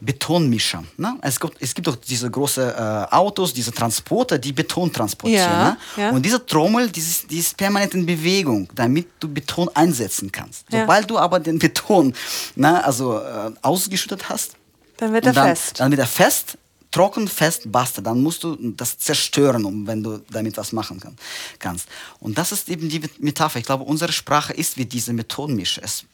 Betonmischer. 0.00 0.84
Ne? 0.96 1.16
Es, 1.20 1.40
gibt, 1.40 1.60
es 1.60 1.74
gibt 1.74 1.88
doch 1.88 1.96
diese 1.96 2.30
großen 2.30 2.68
äh, 2.68 3.06
Autos, 3.10 3.52
diese 3.52 3.72
Transporter, 3.72 4.38
die 4.38 4.52
Beton 4.52 4.92
transportieren. 4.92 5.50
Ja, 5.50 5.70
ne? 5.70 5.76
ja. 5.96 6.10
Und 6.10 6.24
diese 6.24 6.44
Trommel, 6.46 6.90
die 6.90 7.00
ist, 7.00 7.28
die 7.28 7.38
ist 7.38 7.56
permanent 7.56 7.94
in 7.94 8.06
Bewegung, 8.06 8.68
damit 8.72 9.08
du 9.18 9.28
Beton 9.28 9.68
einsetzen 9.74 10.30
kannst. 10.30 10.64
Ja. 10.70 10.82
Sobald 10.82 11.10
du 11.10 11.18
aber 11.18 11.40
den 11.40 11.58
Beton 11.58 12.14
ne, 12.54 12.84
also, 12.84 13.18
äh, 13.18 13.50
ausgeschüttet 13.60 14.28
hast, 14.28 14.52
Dann 14.98 15.12
wird 15.12 15.26
er 15.26 15.32
dann, 15.32 15.48
fest. 15.48 15.80
Dann 15.80 15.90
wird 15.90 16.00
er 16.00 16.06
fest, 16.06 16.56
trocken, 16.92 17.26
fest, 17.26 17.62
basta. 17.72 18.00
Dann 18.00 18.22
musst 18.22 18.44
du 18.44 18.54
das 18.76 18.96
zerstören, 18.96 19.64
um, 19.64 19.88
wenn 19.88 20.04
du 20.04 20.18
damit 20.30 20.56
was 20.56 20.70
machen 20.70 21.00
kann, 21.00 21.16
kannst. 21.58 21.88
Und 22.20 22.38
das 22.38 22.52
ist 22.52 22.68
eben 22.68 22.88
die 22.88 23.02
Metapher. 23.18 23.58
Ich 23.58 23.66
glaube, 23.66 23.82
unsere 23.82 24.12
Sprache 24.12 24.52
ist 24.52 24.76
wie 24.76 24.84
diese 24.84 25.12
Methodenmische. 25.12 25.82
Es, 25.82 26.04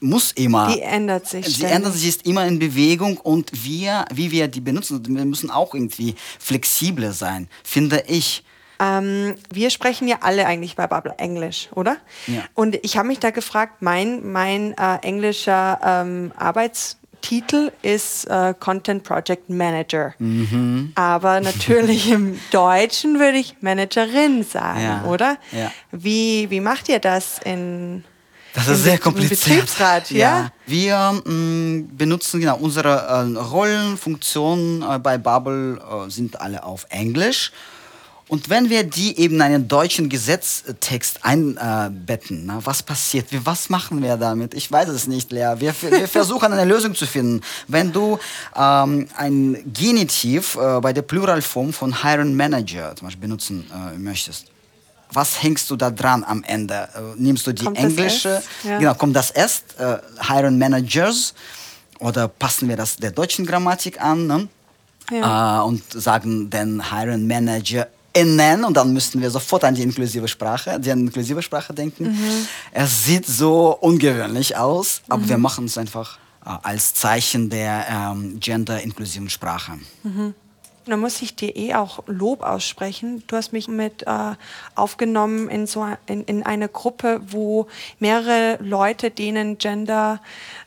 muss 0.00 0.32
immer. 0.32 0.72
Die 0.74 0.82
ändert 0.82 1.26
sich 1.26 1.46
Sie 1.46 1.52
ständig. 1.54 1.76
ändert 1.76 1.92
sich, 1.94 2.08
ist 2.08 2.26
immer 2.26 2.46
in 2.46 2.58
Bewegung 2.58 3.16
und 3.18 3.50
wir, 3.64 4.04
wie 4.12 4.30
wir 4.30 4.48
die 4.48 4.60
benutzen, 4.60 5.02
wir 5.06 5.24
müssen 5.24 5.50
auch 5.50 5.74
irgendwie 5.74 6.14
flexibler 6.38 7.12
sein, 7.12 7.48
finde 7.64 8.04
ich. 8.06 8.44
Ähm, 8.78 9.34
wir 9.50 9.70
sprechen 9.70 10.06
ja 10.06 10.18
alle 10.20 10.46
eigentlich 10.46 10.76
bei 10.76 10.86
Bubble 10.86 11.14
Englisch, 11.16 11.68
oder? 11.74 11.96
Ja. 12.26 12.42
Und 12.52 12.78
ich 12.82 12.98
habe 12.98 13.08
mich 13.08 13.18
da 13.20 13.30
gefragt, 13.30 13.80
mein, 13.80 14.30
mein 14.32 14.74
äh, 14.76 14.96
englischer 15.00 15.80
ähm, 15.82 16.30
Arbeitstitel 16.36 17.72
ist 17.80 18.26
äh, 18.26 18.52
Content 18.60 19.02
Project 19.02 19.48
Manager. 19.48 20.12
Mhm. 20.18 20.92
Aber 20.94 21.40
natürlich 21.40 22.10
im 22.10 22.38
Deutschen 22.50 23.18
würde 23.18 23.38
ich 23.38 23.56
Managerin 23.62 24.42
sagen, 24.44 24.82
Ja, 24.82 25.04
oder? 25.06 25.38
ja. 25.52 25.72
Wie, 25.90 26.50
wie 26.50 26.60
macht 26.60 26.90
ihr 26.90 26.98
das 26.98 27.40
in 27.46 28.04
Das 28.56 28.68
ist 28.68 28.84
sehr 28.84 28.98
kompliziert. 28.98 29.40
Betriebsrat, 29.40 30.10
ja? 30.10 30.50
Wir 30.66 31.20
mh, 31.24 31.88
benutzen 31.96 32.40
genau 32.40 32.56
unsere 32.56 32.88
äh, 32.88 33.38
Rollen, 33.38 33.98
Funktionen 33.98 34.82
äh, 34.82 34.98
bei 34.98 35.18
Bubble 35.18 35.78
äh, 35.78 36.10
sind 36.10 36.40
alle 36.40 36.64
auf 36.64 36.86
Englisch. 36.88 37.52
Und 38.28 38.50
wenn 38.50 38.70
wir 38.70 38.82
die 38.82 39.18
eben 39.20 39.36
in 39.36 39.42
einen 39.42 39.68
deutschen 39.68 40.08
Gesetztext 40.08 41.20
einbetten, 41.22 42.46
na, 42.46 42.58
was 42.64 42.82
passiert? 42.82 43.28
Was 43.44 43.68
machen 43.68 44.02
wir 44.02 44.16
damit? 44.16 44.52
Ich 44.54 44.72
weiß 44.72 44.88
es 44.88 45.06
nicht, 45.06 45.30
Lea. 45.30 45.54
Wir, 45.58 45.72
wir 45.80 46.08
versuchen 46.08 46.52
eine 46.52 46.64
Lösung 46.64 46.94
zu 46.94 47.06
finden. 47.06 47.42
Wenn 47.68 47.92
du 47.92 48.18
ähm, 48.56 49.06
ein 49.16 49.62
Genitiv 49.72 50.56
äh, 50.56 50.80
bei 50.80 50.92
der 50.92 51.02
Pluralform 51.02 51.72
von 51.72 52.02
Hiring 52.02 52.34
Manager 52.34 52.96
zum 52.96 53.06
Beispiel 53.06 53.28
benutzen 53.28 53.70
äh, 53.70 53.96
möchtest, 53.96 54.46
was 55.12 55.42
hängst 55.42 55.70
du 55.70 55.76
da 55.76 55.90
dran 55.90 56.24
am 56.24 56.42
Ende? 56.44 56.88
Äh, 56.94 57.00
nimmst 57.16 57.46
du 57.46 57.52
die 57.52 57.64
Kommt 57.64 57.78
englische? 57.78 58.42
Ja. 58.64 58.78
genau, 58.78 58.94
kommt 58.94 59.16
das 59.16 59.30
S, 59.30 59.62
äh, 59.78 59.96
Hiring 60.20 60.58
Managers, 60.58 61.34
oder 62.00 62.28
passen 62.28 62.68
wir 62.68 62.76
das 62.76 62.96
der 62.96 63.10
deutschen 63.10 63.46
Grammatik 63.46 64.00
an 64.00 64.26
ne? 64.26 64.48
Ja. 65.10 65.60
äh, 65.60 65.66
und 65.66 65.82
sagen 65.92 66.50
den 66.50 66.90
Hiring 66.90 67.26
Manager 67.26 67.88
innen 68.12 68.64
und 68.64 68.76
dann 68.76 68.92
müssten 68.92 69.20
wir 69.20 69.30
sofort 69.30 69.64
an 69.64 69.74
die 69.74 69.82
inklusive 69.82 70.26
Sprache, 70.26 70.80
die 70.80 70.90
inklusive 70.90 71.42
Sprache 71.42 71.74
denken. 71.74 72.04
Mhm. 72.04 72.48
Es 72.72 73.04
sieht 73.04 73.26
so 73.26 73.76
ungewöhnlich 73.80 74.56
aus, 74.56 75.02
aber 75.08 75.28
wir 75.28 75.38
machen 75.38 75.66
es 75.66 75.76
einfach 75.76 76.18
äh, 76.44 76.50
als 76.62 76.94
Zeichen 76.94 77.50
der 77.50 77.86
ähm, 77.90 78.40
gender-inklusiven 78.40 79.28
Sprache. 79.28 79.72
Da 80.88 80.96
muss 80.96 81.20
ich 81.20 81.34
dir 81.34 81.56
eh 81.56 81.74
auch 81.74 82.04
Lob 82.06 82.44
aussprechen. 82.44 83.24
Du 83.26 83.34
hast 83.34 83.52
mich 83.52 83.66
mit 83.66 84.04
äh, 84.06 84.34
aufgenommen 84.76 85.48
in 85.48 85.66
so 85.66 85.84
in, 86.06 86.22
in 86.22 86.46
eine 86.46 86.68
Gruppe, 86.68 87.20
wo 87.26 87.66
mehrere 87.98 88.56
Leute, 88.62 89.10
denen 89.10 89.58
Gender 89.58 90.20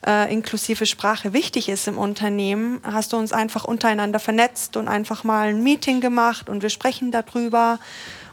äh, 0.06 0.30
inklusive 0.32 0.86
Sprache 0.86 1.32
wichtig 1.32 1.70
ist 1.70 1.88
im 1.88 1.98
Unternehmen, 1.98 2.82
hast 2.84 3.14
du 3.14 3.18
uns 3.18 3.32
einfach 3.32 3.64
untereinander 3.64 4.20
vernetzt 4.20 4.76
und 4.76 4.90
einfach 4.90 5.24
mal 5.24 5.48
ein 5.48 5.64
Meeting 5.64 6.02
gemacht 6.02 6.50
und 6.50 6.64
wir 6.64 6.70
sprechen 6.70 7.12
darüber. 7.12 7.80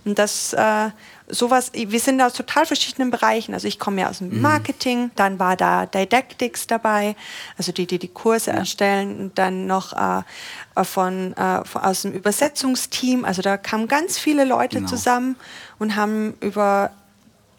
Und 0.04 0.18
das, 0.18 0.54
äh, 0.54 0.90
sowas, 1.28 1.72
wir 1.72 2.00
sind 2.00 2.20
aus 2.20 2.34
total 2.34 2.66
verschiedenen 2.66 3.10
Bereichen. 3.10 3.54
Also 3.54 3.68
ich 3.68 3.78
komme 3.78 4.02
ja 4.02 4.10
aus 4.10 4.18
dem 4.18 4.40
Marketing, 4.40 5.10
dann 5.16 5.38
war 5.38 5.56
da 5.56 5.86
Didactics 5.86 6.66
dabei, 6.66 7.16
also 7.58 7.72
die, 7.72 7.86
die 7.86 7.98
die 7.98 8.08
Kurse 8.08 8.50
ja. 8.50 8.58
erstellen 8.58 9.18
und 9.18 9.38
dann 9.38 9.66
noch 9.66 9.92
äh, 9.92 10.84
von, 10.84 11.32
äh, 11.36 11.64
von, 11.64 11.82
aus 11.82 12.02
dem 12.02 12.12
Übersetzungsteam. 12.12 13.24
Also 13.24 13.42
da 13.42 13.56
kamen 13.56 13.88
ganz 13.88 14.18
viele 14.18 14.44
Leute 14.44 14.76
genau. 14.76 14.88
zusammen 14.88 15.36
und 15.78 15.96
haben 15.96 16.34
über 16.40 16.90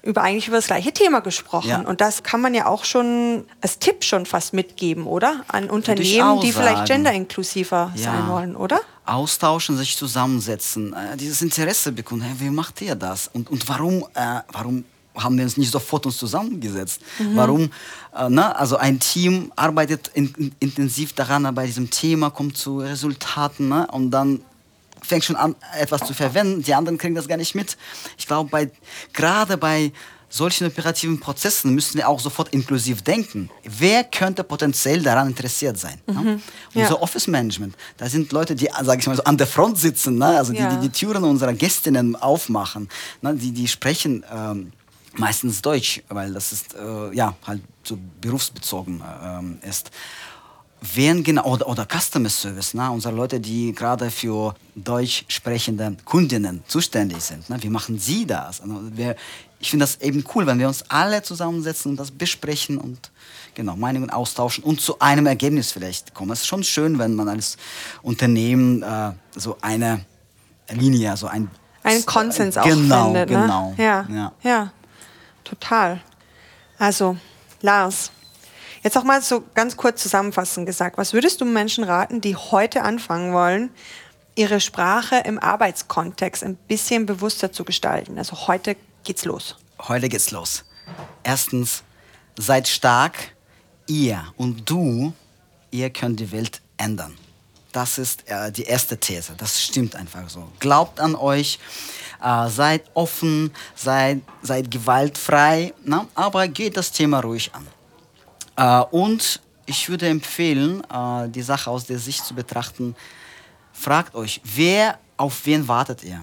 über 0.08 0.24
eigentlich 0.24 0.48
über 0.48 0.56
das 0.56 0.68
gleiche 0.68 0.94
Thema 0.94 1.20
gesprochen. 1.20 1.70
Ja. 1.70 1.82
Und 1.82 2.00
das 2.00 2.24
kann 2.24 2.40
man 2.40 2.56
ja 2.56 2.66
auch 2.66 2.86
schon 2.86 3.44
als 3.62 3.78
Tipp 3.78 4.06
schon 4.06 4.26
fast 4.26 4.54
mitgeben, 4.54 5.06
oder? 5.06 5.44
An 5.50 5.70
Unternehmen, 5.70 6.40
die 6.40 6.54
vielleicht 6.54 6.86
genderinklusiver 6.86 7.92
ja. 7.94 8.04
sein 8.04 8.28
wollen, 8.30 8.56
oder? 8.56 8.80
Austauschen, 9.06 9.76
sich 9.78 9.98
zusammensetzen, 9.98 10.94
äh, 10.94 11.18
dieses 11.18 11.42
Interesse 11.42 11.92
bekunden. 11.92 12.24
Hey, 12.24 12.36
wie 12.40 12.50
macht 12.50 12.82
ihr 12.82 12.96
das? 12.96 13.30
Und, 13.34 13.50
und 13.50 13.68
warum, 13.68 14.06
äh, 14.14 14.40
warum 14.54 14.86
haben 15.14 15.38
wir 15.38 15.44
uns 15.44 15.58
nicht 15.58 15.72
sofort 15.72 16.06
uns 16.06 16.18
zusammengesetzt? 16.18 17.02
Mhm. 17.20 17.36
Warum, 17.36 17.70
äh, 18.16 18.30
ne? 18.30 18.56
also 18.56 18.78
ein 18.78 19.02
Team 19.02 19.52
arbeitet 19.58 20.10
in, 20.14 20.34
in, 20.38 20.56
intensiv 20.60 21.14
daran, 21.14 21.54
bei 21.54 21.66
diesem 21.66 21.90
Thema 21.90 22.30
kommt 22.30 22.58
zu 22.58 22.80
Resultaten 22.80 23.68
ne? 23.68 23.88
und 23.92 24.12
dann 24.12 24.40
fängt 25.08 25.24
schon 25.24 25.36
an, 25.36 25.56
etwas 25.78 26.06
zu 26.06 26.14
verwenden. 26.14 26.64
Die 26.64 26.74
anderen 26.74 26.98
kriegen 26.98 27.16
das 27.16 27.28
gar 27.28 27.38
nicht 27.38 27.56
mit. 27.56 27.78
Ich 28.18 28.28
glaube, 28.28 28.50
bei, 28.50 28.72
gerade 29.14 29.58
bei 29.58 29.92
solchen 30.30 30.68
operativen 30.68 31.20
Prozessen 31.20 31.74
müssen 31.74 31.98
wir 31.98 32.08
auch 32.08 32.20
sofort 32.20 32.50
inklusiv 32.54 33.02
denken. 33.02 33.50
Wer 33.64 34.04
könnte 34.04 34.44
potenziell 34.44 35.02
daran 35.02 35.30
interessiert 35.30 35.78
sein? 35.78 36.02
Mhm. 36.06 36.24
Ne? 36.24 36.42
Unser 36.74 36.96
ja. 36.96 37.02
Office 37.02 37.28
Management, 37.28 37.76
da 37.98 38.10
sind 38.10 38.32
Leute, 38.32 38.56
die, 38.56 38.70
sage 38.84 39.00
ich 39.00 39.08
mal, 39.08 39.16
so 39.16 39.24
an 39.24 39.38
der 39.38 39.48
Front 39.48 39.80
sitzen, 39.80 40.18
ne? 40.18 40.38
also 40.38 40.54
ja. 40.54 40.70
die, 40.70 40.76
die, 40.76 40.90
die 40.90 40.92
Türen 40.92 41.24
unserer 41.24 41.54
Gästinnen 41.54 42.16
aufmachen, 42.16 42.90
ne? 43.22 43.36
die, 43.36 43.52
die 43.52 43.68
sprechen 43.68 44.26
ähm, 44.32 44.74
meistens 45.16 45.62
Deutsch, 45.62 46.02
weil 46.10 46.34
das 46.34 46.52
ist 46.52 46.76
äh, 46.76 47.14
ja 47.14 47.36
halt 47.46 47.62
so 47.84 47.98
berufsbezogen 48.22 49.02
äh, 49.64 49.70
ist 49.70 49.92
wen 50.82 51.24
genau, 51.24 51.46
oder, 51.46 51.68
oder 51.68 51.86
Customer 51.86 52.30
Service, 52.30 52.74
ne? 52.74 52.90
unsere 52.92 53.14
Leute, 53.14 53.40
die 53.40 53.74
gerade 53.74 54.12
für 54.12 54.56
deutsch 54.76 55.26
sprechende 55.28 55.98
Kundinnen 56.06 56.64
zuständig 56.68 57.22
sind. 57.24 57.50
Ne? 57.50 57.58
Wie 57.62 57.70
machen 57.70 57.98
sie 57.98 58.26
das? 58.26 58.62
Also 58.62 58.80
wir, 58.92 59.16
ich 59.60 59.70
finde 59.70 59.84
das 59.84 60.02
eben 60.02 60.24
cool, 60.36 60.46
wenn 60.46 60.60
wir 60.60 60.68
uns 60.68 60.84
alle 60.90 61.24
zusammensetzen 61.24 61.92
und 61.92 61.98
das 61.98 62.12
besprechen 62.12 62.78
und 62.78 63.12
genau, 63.56 63.76
Meinungen 63.76 64.10
austauschen 64.10 64.64
und 64.64 64.80
zu 64.80 65.00
einem 65.00 65.26
Ergebnis 65.26 65.72
vielleicht 65.72 66.14
kommen. 66.14 66.32
Es 66.32 66.42
ist 66.42 66.48
schon 66.48 66.64
schön, 66.64 67.00
wenn 67.00 67.16
man 67.16 67.28
als 67.28 67.58
Unternehmen 68.04 68.84
äh, 68.84 69.14
so 69.36 69.58
eine 69.62 70.06
Linie, 70.70 71.18
so 71.18 71.28
ein 71.28 71.50
einen 71.84 72.06
Konsens 72.06 72.58
auch 72.58 72.66
genau, 72.66 73.06
findet. 73.06 73.30
Ne? 73.30 73.42
Genau, 73.42 73.74
ja, 73.78 74.06
ja, 74.10 74.32
ja, 74.44 74.72
total. 75.44 76.02
Also, 76.78 77.18
Lars, 77.62 78.12
Jetzt 78.84 78.98
auch 78.98 79.04
mal 79.04 79.22
so 79.22 79.44
ganz 79.54 79.78
kurz 79.78 80.02
zusammenfassend 80.02 80.66
gesagt, 80.66 80.98
was 80.98 81.14
würdest 81.14 81.42
du 81.42 81.46
Menschen 81.46 81.84
raten, 81.84 82.22
die 82.22 82.36
heute 82.36 82.84
anfangen 82.84 83.34
wollen, 83.34 83.72
ihre 84.36 84.60
Sprache 84.60 85.18
im 85.26 85.40
Arbeitskontext 85.40 86.44
ein 86.44 86.56
bisschen 86.56 87.06
bewusster 87.06 87.52
zu 87.52 87.64
gestalten? 87.64 88.18
Also 88.18 88.48
heute 88.48 88.76
geht's 89.04 89.26
los. 89.26 89.56
Heute 89.80 90.10
geht's 90.10 90.32
los. 90.32 90.64
Erstens, 91.24 91.84
seid 92.38 92.68
stark. 92.68 93.36
Ihr 93.88 94.22
und 94.36 94.70
du, 94.70 95.14
ihr 95.72 95.90
könnt 95.90 96.20
die 96.20 96.32
Welt 96.32 96.62
ändern. 96.76 97.18
Das 97.72 97.98
ist 97.98 98.28
äh, 98.28 98.52
die 98.52 98.64
erste 98.64 98.98
These. 98.98 99.34
Das 99.38 99.62
stimmt 99.62 99.96
einfach 99.96 100.30
so. 100.30 100.50
Glaubt 100.60 101.00
an 101.00 101.16
euch, 101.16 101.60
äh, 102.22 102.50
seid 102.50 102.84
offen, 102.94 103.54
seid, 103.76 104.22
seid 104.42 104.72
gewaltfrei, 104.72 105.74
na? 105.84 106.04
Ne? 106.04 106.08
aber 106.16 106.48
geht 106.48 106.76
das 106.76 106.92
Thema 106.92 107.20
ruhig 107.20 107.54
an. 107.54 107.68
Äh, 108.58 108.82
und 108.92 109.40
ich 109.66 109.88
würde 109.88 110.08
empfehlen, 110.08 110.84
äh, 110.92 111.30
die 111.30 111.42
Sache 111.42 111.70
aus 111.70 111.86
der 111.86 112.00
Sicht 112.00 112.26
zu 112.26 112.34
betrachten. 112.34 112.96
Fragt 113.72 114.16
euch, 114.16 114.42
wer, 114.44 114.98
auf 115.16 115.46
wen 115.46 115.68
wartet 115.68 116.04
ihr? 116.04 116.22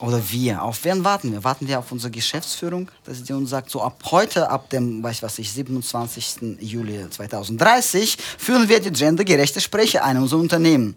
Oder 0.00 0.22
wir, 0.30 0.62
auf 0.62 0.84
wen 0.84 1.02
warten 1.02 1.32
wir? 1.32 1.42
Warten 1.42 1.66
wir 1.66 1.80
auf 1.80 1.90
unsere 1.90 2.12
Geschäftsführung, 2.12 2.88
dass 3.04 3.18
sie 3.18 3.32
uns 3.32 3.50
sagt, 3.50 3.68
so 3.68 3.82
ab 3.82 4.00
heute, 4.12 4.48
ab 4.48 4.70
dem, 4.70 5.02
weiß 5.02 5.24
was 5.24 5.40
ich, 5.40 5.52
27. 5.52 6.60
Juli 6.60 7.10
2030, 7.10 8.16
führen 8.38 8.68
wir 8.68 8.78
die 8.80 8.92
gendergerechte 8.92 9.60
Spreche 9.60 10.04
ein 10.04 10.16
in 10.16 10.22
unser 10.22 10.36
Unternehmen. 10.36 10.96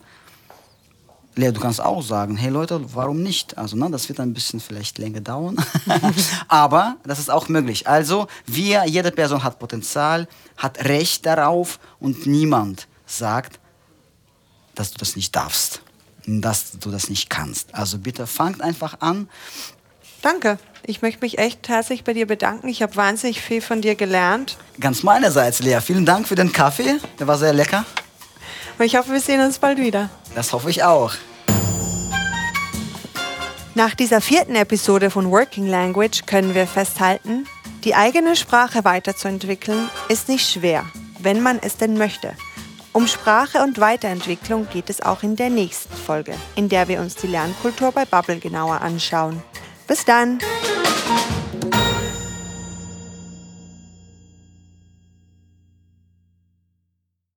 Lea, 1.36 1.52
du 1.52 1.60
kannst 1.62 1.82
auch 1.82 2.02
sagen, 2.02 2.36
hey 2.36 2.50
Leute, 2.50 2.82
warum 2.94 3.24
nicht? 3.24 3.58
Also, 3.58 3.78
ne, 3.78 3.89
das 3.89 4.10
wird 4.10 4.20
ein 4.20 4.34
bisschen 4.34 4.60
vielleicht 4.60 4.98
länger 4.98 5.22
dauern, 5.22 5.56
aber 6.48 6.98
das 7.04 7.20
ist 7.20 7.32
auch 7.32 7.48
möglich. 7.48 7.88
Also, 7.88 8.28
wir, 8.46 8.86
jede 8.86 9.12
Person 9.12 9.44
hat 9.44 9.58
Potenzial, 9.58 10.28
hat 10.58 10.84
Recht 10.86 11.26
darauf 11.26 11.80
und 12.00 12.26
niemand 12.26 12.88
sagt, 13.06 13.60
dass 14.76 14.91
du 14.91 14.98
das 14.98 15.15
nicht 15.15 15.36
darfst, 15.36 15.82
dass 16.26 16.72
du 16.80 16.91
das 16.91 17.10
nicht 17.10 17.30
kannst. 17.30 17.74
Also 17.76 17.98
bitte 17.98 18.28
fangt 18.28 18.62
einfach 18.62 19.02
an. 19.02 19.30
Danke. 20.22 20.60
Ich 20.84 21.02
möchte 21.02 21.22
mich 21.22 21.38
echt 21.38 21.67
herzlich 21.70 22.04
bei 22.04 22.13
dir 22.13 22.26
bedanken. 22.26 22.67
Ich 22.67 22.82
habe 22.82 22.96
wahnsinnig 22.96 23.41
viel 23.41 23.62
von 23.62 23.82
dir 23.82 23.96
gelernt. 23.96 24.58
Ganz 24.80 25.04
meinerseits, 25.04 25.60
Lea. 25.60 25.80
Vielen 25.82 26.06
Dank 26.06 26.28
für 26.28 26.36
den 26.36 26.52
Kaffee. 26.52 27.00
Der 27.20 27.28
war 27.28 27.38
sehr 27.38 27.54
lecker. 27.54 27.86
Und 28.82 28.88
ich 28.88 28.96
hoffe, 28.96 29.12
wir 29.12 29.20
sehen 29.20 29.41
uns 29.41 29.60
bald 29.60 29.78
wieder. 29.78 30.10
Das 30.34 30.54
hoffe 30.54 30.72
ich 30.72 30.84
auch. 30.84 31.13
Nach 33.76 33.94
dieser 33.94 34.22
vierten 34.22 34.56
Episode 34.56 35.12
von 35.12 35.30
Working 35.30 35.67
Language 35.67 36.26
können 36.26 36.56
wir 36.56 36.65
festhalten, 36.65 37.46
die 37.84 37.94
eigene 37.94 38.36
Sprache 38.36 38.84
weiterzuentwickeln 38.84 39.88
ist 40.10 40.30
nicht 40.30 40.50
schwer, 40.50 40.84
wenn 41.20 41.44
man 41.44 41.60
es 41.62 41.78
denn 41.78 41.96
möchte. 41.96 42.34
Um 42.91 43.06
Sprache 43.06 43.60
und 43.62 43.80
Weiterentwicklung 43.80 44.67
geht 44.74 44.89
es 44.89 45.00
auch 45.00 45.22
in 45.22 45.36
der 45.36 45.52
nächsten 45.52 45.96
Folge, 45.96 46.34
in 46.56 46.67
der 46.67 46.88
wir 46.88 47.02
uns 47.02 47.13
die 47.13 47.28
Lernkultur 47.28 47.91
bei 47.91 48.06
Bubble 48.06 48.39
genauer 48.39 48.82
anschauen. 48.82 49.44
Bis 49.86 50.06
dann! 50.06 50.39